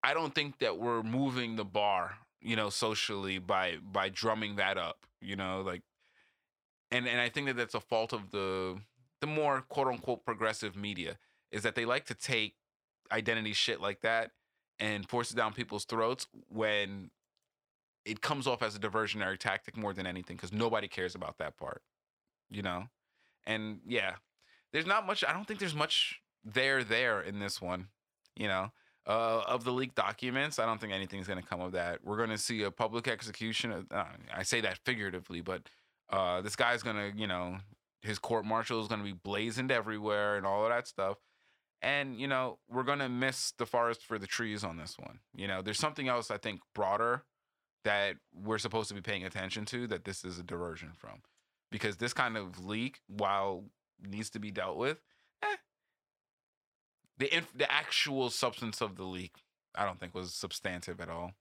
[0.02, 4.78] I don't think that we're moving the bar, you know, socially by by drumming that
[4.78, 5.06] up.
[5.20, 5.82] You know, like
[6.90, 8.78] and and I think that that's a fault of the
[9.20, 11.18] the more quote unquote progressive media
[11.50, 12.54] is that they like to take
[13.10, 14.30] identity shit like that
[14.78, 17.10] and force it down people's throats when
[18.04, 21.56] it comes off as a diversionary tactic more than anything because nobody cares about that
[21.56, 21.82] part,
[22.50, 22.84] you know.
[23.46, 24.14] And yeah,
[24.72, 25.24] there's not much.
[25.26, 27.88] I don't think there's much there there in this one,
[28.36, 28.72] you know.
[29.06, 32.00] Uh, of the leaked documents, I don't think anything's going to come of that.
[32.04, 33.70] We're going to see a public execution.
[33.70, 35.62] Of, uh, I say that figuratively, but
[36.10, 37.58] uh, this guy's going to, you know,
[38.02, 41.18] his court martial is going to be blazoned everywhere and all of that stuff.
[41.82, 45.20] And, you know, we're going to miss the forest for the trees on this one.
[45.34, 47.24] You know, there's something else I think broader
[47.84, 51.22] that we're supposed to be paying attention to that this is a diversion from.
[51.70, 53.64] Because this kind of leak, while
[54.00, 54.98] needs to be dealt with,
[55.42, 55.56] eh,
[57.18, 59.32] the inf- the actual substance of the leak,
[59.74, 61.32] I don't think was substantive at all.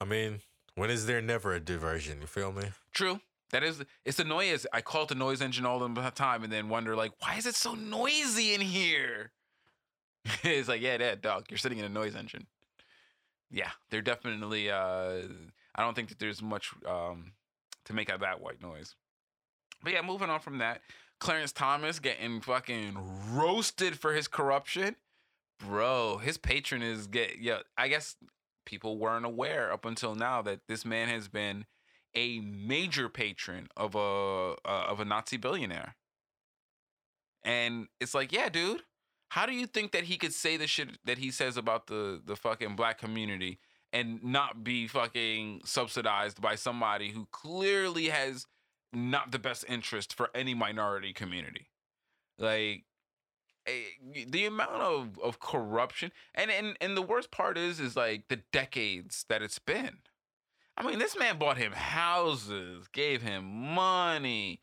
[0.00, 0.40] I mean,
[0.74, 2.20] when is there never a diversion?
[2.20, 2.70] You feel me?
[2.92, 3.20] True.
[3.50, 4.66] That is, it's the noise.
[4.72, 7.46] I call it the noise engine all the time, and then wonder like, why is
[7.46, 9.32] it so noisy in here?
[10.42, 11.46] it's like, yeah, that dog.
[11.48, 12.46] You're sitting in a noise engine.
[13.50, 14.70] Yeah, they're definitely.
[14.70, 15.22] uh
[15.74, 17.32] I don't think that there's much um
[17.84, 18.94] to make out of that white noise.
[19.82, 20.80] But yeah, moving on from that,
[21.20, 22.96] Clarence Thomas getting fucking
[23.32, 24.96] roasted for his corruption.
[25.58, 28.16] Bro, his patron is get yeah, I guess
[28.66, 31.64] people weren't aware up until now that this man has been
[32.14, 35.94] a major patron of a uh, of a Nazi billionaire.
[37.44, 38.82] And it's like, yeah, dude,
[39.28, 42.20] how do you think that he could say the shit that he says about the
[42.24, 43.58] the fucking black community
[43.92, 48.46] and not be fucking subsidized by somebody who clearly has
[48.96, 51.68] not the best interest for any minority community?
[52.38, 52.84] Like
[53.66, 58.28] eh, the amount of, of corruption and, and and the worst part is is like
[58.28, 59.98] the decades that it's been.
[60.78, 64.60] I mean, this man bought him houses, gave him money,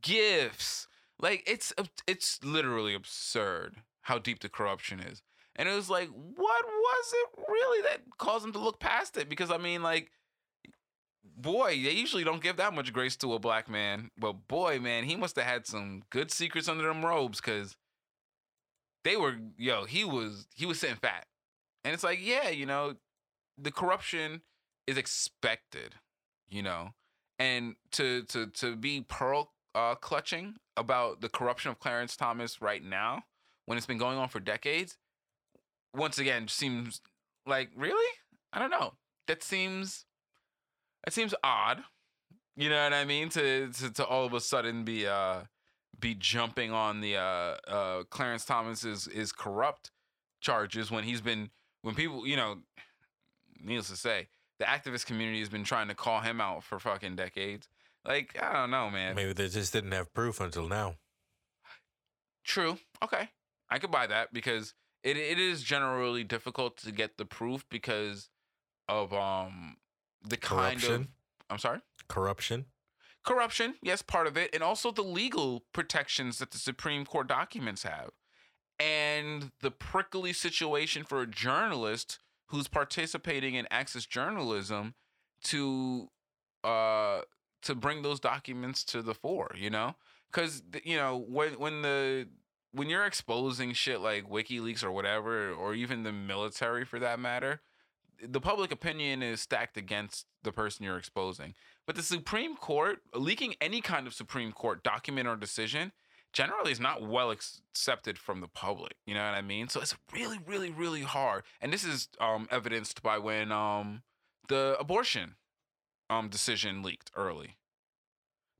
[0.00, 0.88] gifts.
[1.20, 1.72] Like it's
[2.06, 5.22] it's literally absurd how deep the corruption is.
[5.56, 9.28] And it was like, what was it really that caused him to look past it?
[9.28, 10.10] Because I mean, like,
[11.36, 14.10] boy, they usually don't give that much grace to a black man.
[14.18, 17.76] But boy, man, he must have had some good secrets under them robes because
[19.04, 21.26] they were, yo, he was he was sitting fat.
[21.84, 22.94] And it's like, yeah, you know,
[23.58, 24.42] the corruption
[24.86, 25.96] is expected,
[26.48, 26.90] you know,
[27.38, 32.82] and to to to be pearl uh, clutching about the corruption of Clarence Thomas right
[32.82, 33.24] now,
[33.66, 34.96] when it's been going on for decades,
[35.94, 37.00] once again seems
[37.46, 38.10] like really,
[38.52, 38.94] I don't know.
[39.28, 40.04] That seems
[41.04, 41.82] that seems odd.
[42.56, 43.28] You know what I mean?
[43.30, 45.42] To to, to all of a sudden be uh
[45.98, 49.90] be jumping on the uh uh Clarence Thomas is is corrupt
[50.40, 51.50] charges when he's been
[51.82, 52.58] when people you know
[53.60, 54.28] needless to say
[54.58, 57.68] the activist community has been trying to call him out for fucking decades.
[58.04, 59.14] Like, I don't know, man.
[59.14, 60.96] Maybe they just didn't have proof until now.
[62.44, 62.78] True.
[63.02, 63.28] Okay.
[63.70, 68.28] I could buy that because it it is generally difficult to get the proof because
[68.88, 69.76] of um
[70.26, 70.94] the kind Corruption.
[71.02, 71.08] of
[71.50, 71.80] I'm sorry?
[72.08, 72.66] Corruption.
[73.24, 77.84] Corruption, yes, part of it, and also the legal protections that the Supreme Court documents
[77.84, 78.10] have.
[78.80, 84.94] And the prickly situation for a journalist who's participating in access journalism
[85.44, 86.08] to
[86.64, 87.20] uh
[87.62, 89.94] to bring those documents to the fore, you know?
[90.32, 92.28] Cuz you know, when when the
[92.72, 97.60] when you're exposing shit like WikiLeaks or whatever or even the military for that matter,
[98.22, 101.54] the public opinion is stacked against the person you're exposing.
[101.86, 105.92] But the Supreme Court leaking any kind of Supreme Court document or decision
[106.32, 108.94] generally is not well accepted from the public.
[109.06, 109.68] You know what I mean?
[109.68, 111.42] So it's really, really, really hard.
[111.60, 114.02] And this is um, evidenced by when um,
[114.48, 115.34] the abortion
[116.08, 117.56] um, decision leaked early.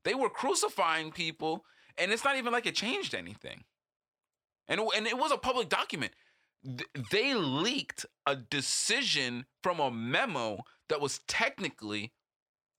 [0.03, 1.63] They were crucifying people,
[1.97, 3.63] and it's not even like it changed anything.
[4.67, 6.13] And and it was a public document.
[6.65, 10.59] Th- They leaked a decision from a memo
[10.89, 12.13] that was technically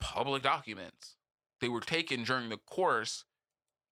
[0.00, 1.16] public documents.
[1.60, 3.24] They were taken during the course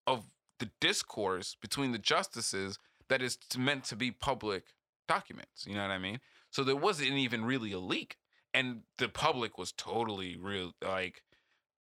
[0.08, 0.26] of
[0.60, 4.66] the discourse between the justices that is meant to be public
[5.08, 5.66] documents.
[5.68, 6.20] You know what I mean?
[6.52, 8.18] So there wasn't even really a leak.
[8.54, 11.24] And the public was totally real like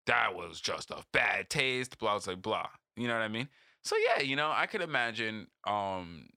[0.05, 2.67] that was just a bad taste, blah blah blah.
[2.95, 3.49] You know what I mean?
[3.83, 6.27] So yeah, you know, I could imagine um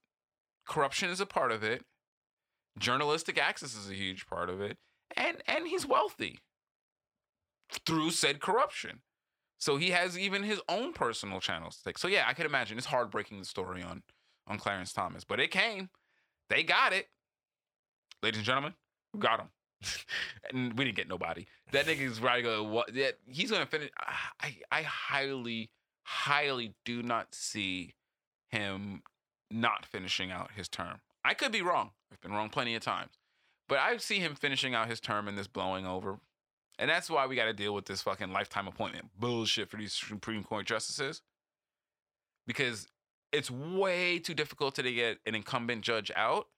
[0.73, 1.85] corruption is a part of it.
[2.78, 4.78] Journalistic access is a huge part of it.
[5.16, 6.39] And and he's wealthy
[7.85, 9.01] through said corruption.
[9.59, 11.99] So he has even his own personal channels to take.
[11.99, 14.03] So yeah, I can imagine it's heartbreaking the story on
[14.47, 15.90] on Clarence Thomas, but it came.
[16.49, 17.09] They got it.
[18.23, 18.74] Ladies and gentlemen,
[19.12, 19.49] we got him.
[20.51, 21.44] and we didn't get nobody.
[21.73, 22.65] That nigga's right to go.
[22.65, 22.94] What?
[22.94, 23.90] Yeah, he's gonna finish.
[24.40, 25.70] I I highly
[26.05, 27.94] highly do not see
[28.49, 29.03] him
[29.52, 31.00] not finishing out his term.
[31.24, 31.90] I could be wrong.
[32.12, 33.12] I've been wrong plenty of times.
[33.68, 36.18] But I see him finishing out his term and this blowing over.
[36.78, 39.92] And that's why we got to deal with this fucking lifetime appointment bullshit for these
[39.92, 41.22] Supreme Court justices.
[42.46, 42.88] Because
[43.32, 46.48] it's way too difficult to get an incumbent judge out.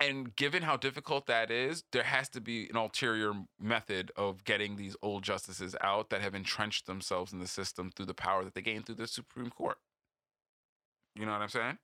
[0.00, 4.76] And given how difficult that is, there has to be an ulterior method of getting
[4.76, 8.54] these old justices out that have entrenched themselves in the system through the power that
[8.54, 9.78] they gained through the Supreme Court.
[11.14, 11.78] You know what I'm saying?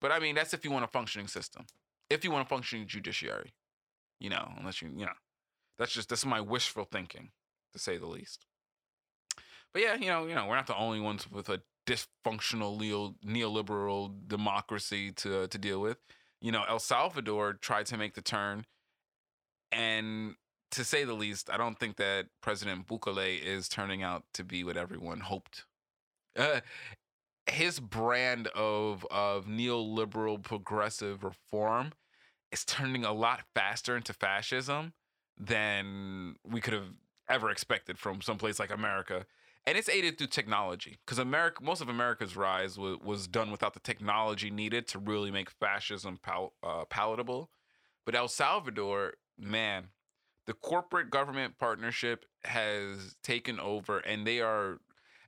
[0.00, 1.66] But I mean, that's if you want a functioning system.
[2.10, 3.52] If you want a functioning judiciary,
[4.20, 5.12] you know, unless you, you know,
[5.78, 7.30] that's just that's my wishful thinking,
[7.72, 8.46] to say the least.
[9.72, 13.14] But yeah, you know, you know, we're not the only ones with a dysfunctional neo,
[13.24, 15.98] neoliberal democracy to to deal with.
[16.40, 18.66] You know, El Salvador tried to make the turn,
[19.72, 20.36] and
[20.72, 24.64] to say the least, I don't think that President Bukele is turning out to be
[24.64, 25.64] what everyone hoped.
[26.36, 26.60] Uh,
[27.48, 31.92] his brand of of neoliberal progressive reform
[32.52, 34.92] is turning a lot faster into fascism
[35.38, 36.92] than we could have
[37.28, 39.26] ever expected from some place like America.
[39.66, 43.74] And it's aided through technology because America, most of America's rise was, was done without
[43.74, 47.50] the technology needed to really make fascism pal- uh, palatable.
[48.04, 49.88] But El Salvador, man,
[50.46, 54.78] the corporate government partnership has taken over, and they are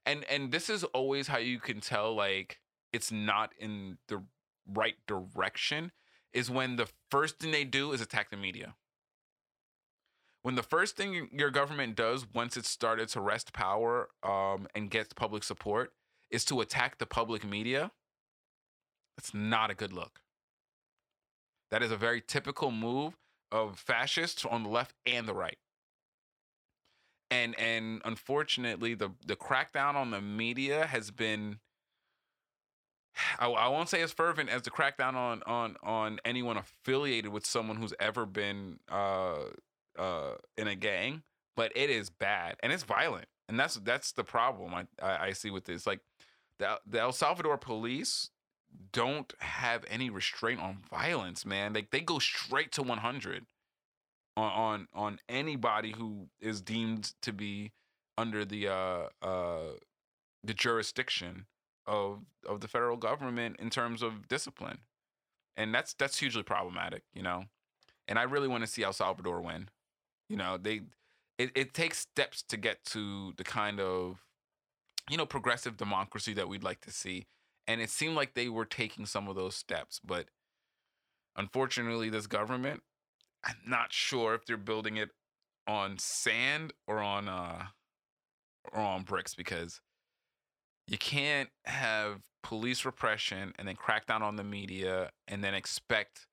[0.08, 2.60] and and this is always how you can tell like
[2.92, 4.22] it's not in the
[4.66, 5.92] right direction
[6.32, 8.74] is when the first thing they do is attack the media.
[10.42, 14.90] When the first thing your government does once it's started to wrest power um, and
[14.90, 15.92] gets public support
[16.30, 17.90] is to attack the public media,
[19.16, 20.20] that's not a good look.
[21.70, 23.18] That is a very typical move
[23.52, 25.58] of fascists on the left and the right
[27.30, 31.58] and and unfortunately the the crackdown on the media has been
[33.38, 37.44] I, I won't say as fervent as the crackdown on on on anyone affiliated with
[37.44, 39.44] someone who's ever been uh
[39.98, 41.22] uh in a gang
[41.56, 45.32] but it is bad and it's violent and that's that's the problem I, I, I
[45.32, 46.00] see with this like
[46.58, 48.30] the, the El Salvador police
[48.92, 53.46] don't have any restraint on violence man like they go straight to 100
[54.38, 57.72] on on on anybody who is deemed to be
[58.16, 59.72] under the uh uh
[60.44, 61.46] the jurisdiction
[61.86, 64.78] of of the federal government in terms of discipline.
[65.56, 67.44] And that's that's hugely problematic, you know.
[68.06, 69.68] And I really want to see El Salvador win.
[70.28, 70.82] You know, they
[71.38, 74.24] it, it takes steps to get to the kind of
[75.10, 77.26] you know progressive democracy that we'd like to see.
[77.66, 80.28] And it seemed like they were taking some of those steps, but
[81.36, 82.82] unfortunately this government
[83.44, 85.10] I'm not sure if they're building it
[85.66, 87.66] on sand or on uh
[88.72, 89.80] or on bricks because
[90.86, 96.26] you can't have police repression and then crack down on the media and then expect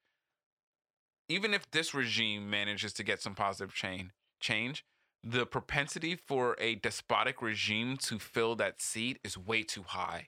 [1.28, 4.86] even if this regime manages to get some positive change change
[5.26, 10.28] the propensity for a despotic regime to fill that seat is way too high.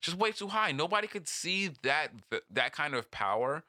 [0.00, 0.72] Just way too high.
[0.72, 2.12] Nobody could see that
[2.50, 3.64] that kind of power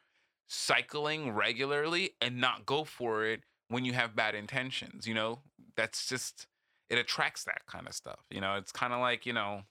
[0.49, 5.07] cycling regularly and not go for it when you have bad intentions.
[5.07, 5.39] You know,
[5.77, 6.47] that's just
[6.89, 8.19] it attracts that kind of stuff.
[8.29, 9.61] You know, it's kind of like you know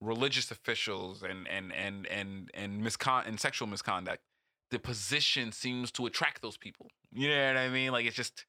[0.00, 4.20] religious officials and and and and and miscon and sexual misconduct.
[4.70, 6.88] The position seems to attract those people.
[7.10, 7.92] You know what I mean?
[7.92, 8.44] Like it's just.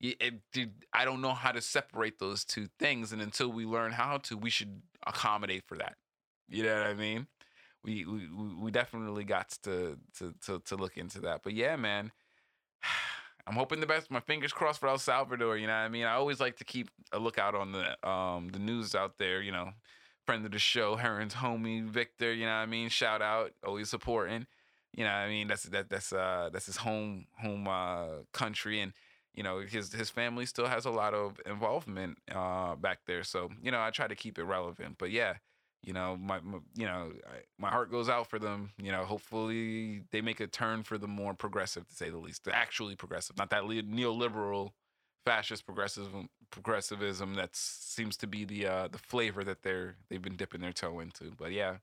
[0.00, 3.92] It, it, I don't know how to separate those two things, and until we learn
[3.92, 5.94] how to, we should accommodate for that.
[6.48, 7.26] You know what I mean?
[7.84, 8.28] We we
[8.60, 11.42] we definitely got to to to to look into that.
[11.42, 12.12] But yeah, man.
[13.46, 14.10] I'm hoping the best.
[14.10, 15.58] My fingers crossed for El Salvador.
[15.58, 16.04] You know what I mean?
[16.06, 19.42] I always like to keep a lookout on the um the news out there.
[19.42, 19.70] You know,
[20.24, 22.32] friend of the show, Heron's homie Victor.
[22.32, 22.88] You know what I mean?
[22.88, 24.46] Shout out, always supporting.
[24.96, 25.48] You know what I mean?
[25.48, 28.92] That's that that's uh that's his home home uh country and
[29.34, 33.24] you know his his family still has a lot of involvement uh back there.
[33.24, 34.96] So you know I try to keep it relevant.
[34.98, 35.34] But yeah,
[35.84, 37.12] you know my, my you know
[37.58, 41.06] my heart goes out for them you know hopefully they make a turn for the
[41.06, 44.70] more progressive to say the least the actually progressive not that neoliberal
[45.24, 50.36] fascist progressivism progressivism that seems to be the uh the flavor that they're they've been
[50.36, 51.76] dipping their toe into but yeah.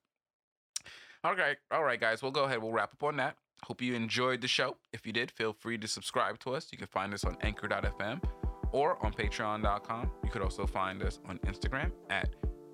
[1.23, 3.35] All right all right guys we'll go ahead we'll wrap up on that.
[3.63, 4.77] Hope you enjoyed the show.
[4.91, 6.69] If you did feel free to subscribe to us.
[6.71, 8.23] You can find us on anchor.fm
[8.71, 12.29] or on patreon.com you could also find us on instagram at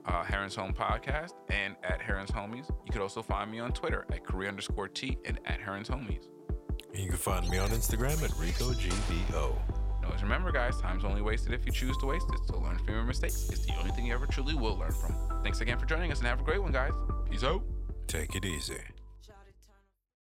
[0.07, 2.69] uh, Heron's Home Podcast and at Heron's Homies.
[2.85, 6.27] You could also find me on Twitter at Korea underscore T and at Heron's Homies.
[6.93, 9.55] You can find me on Instagram at RicoGBO.
[10.03, 12.39] Always remember, guys, time's only wasted if you choose to waste it.
[12.47, 13.49] So learn from your mistakes.
[13.49, 15.15] It's the only thing you ever truly will learn from.
[15.43, 16.93] Thanks again for joining us and have a great one, guys.
[17.29, 17.61] Peace out.
[18.07, 18.79] Take it easy.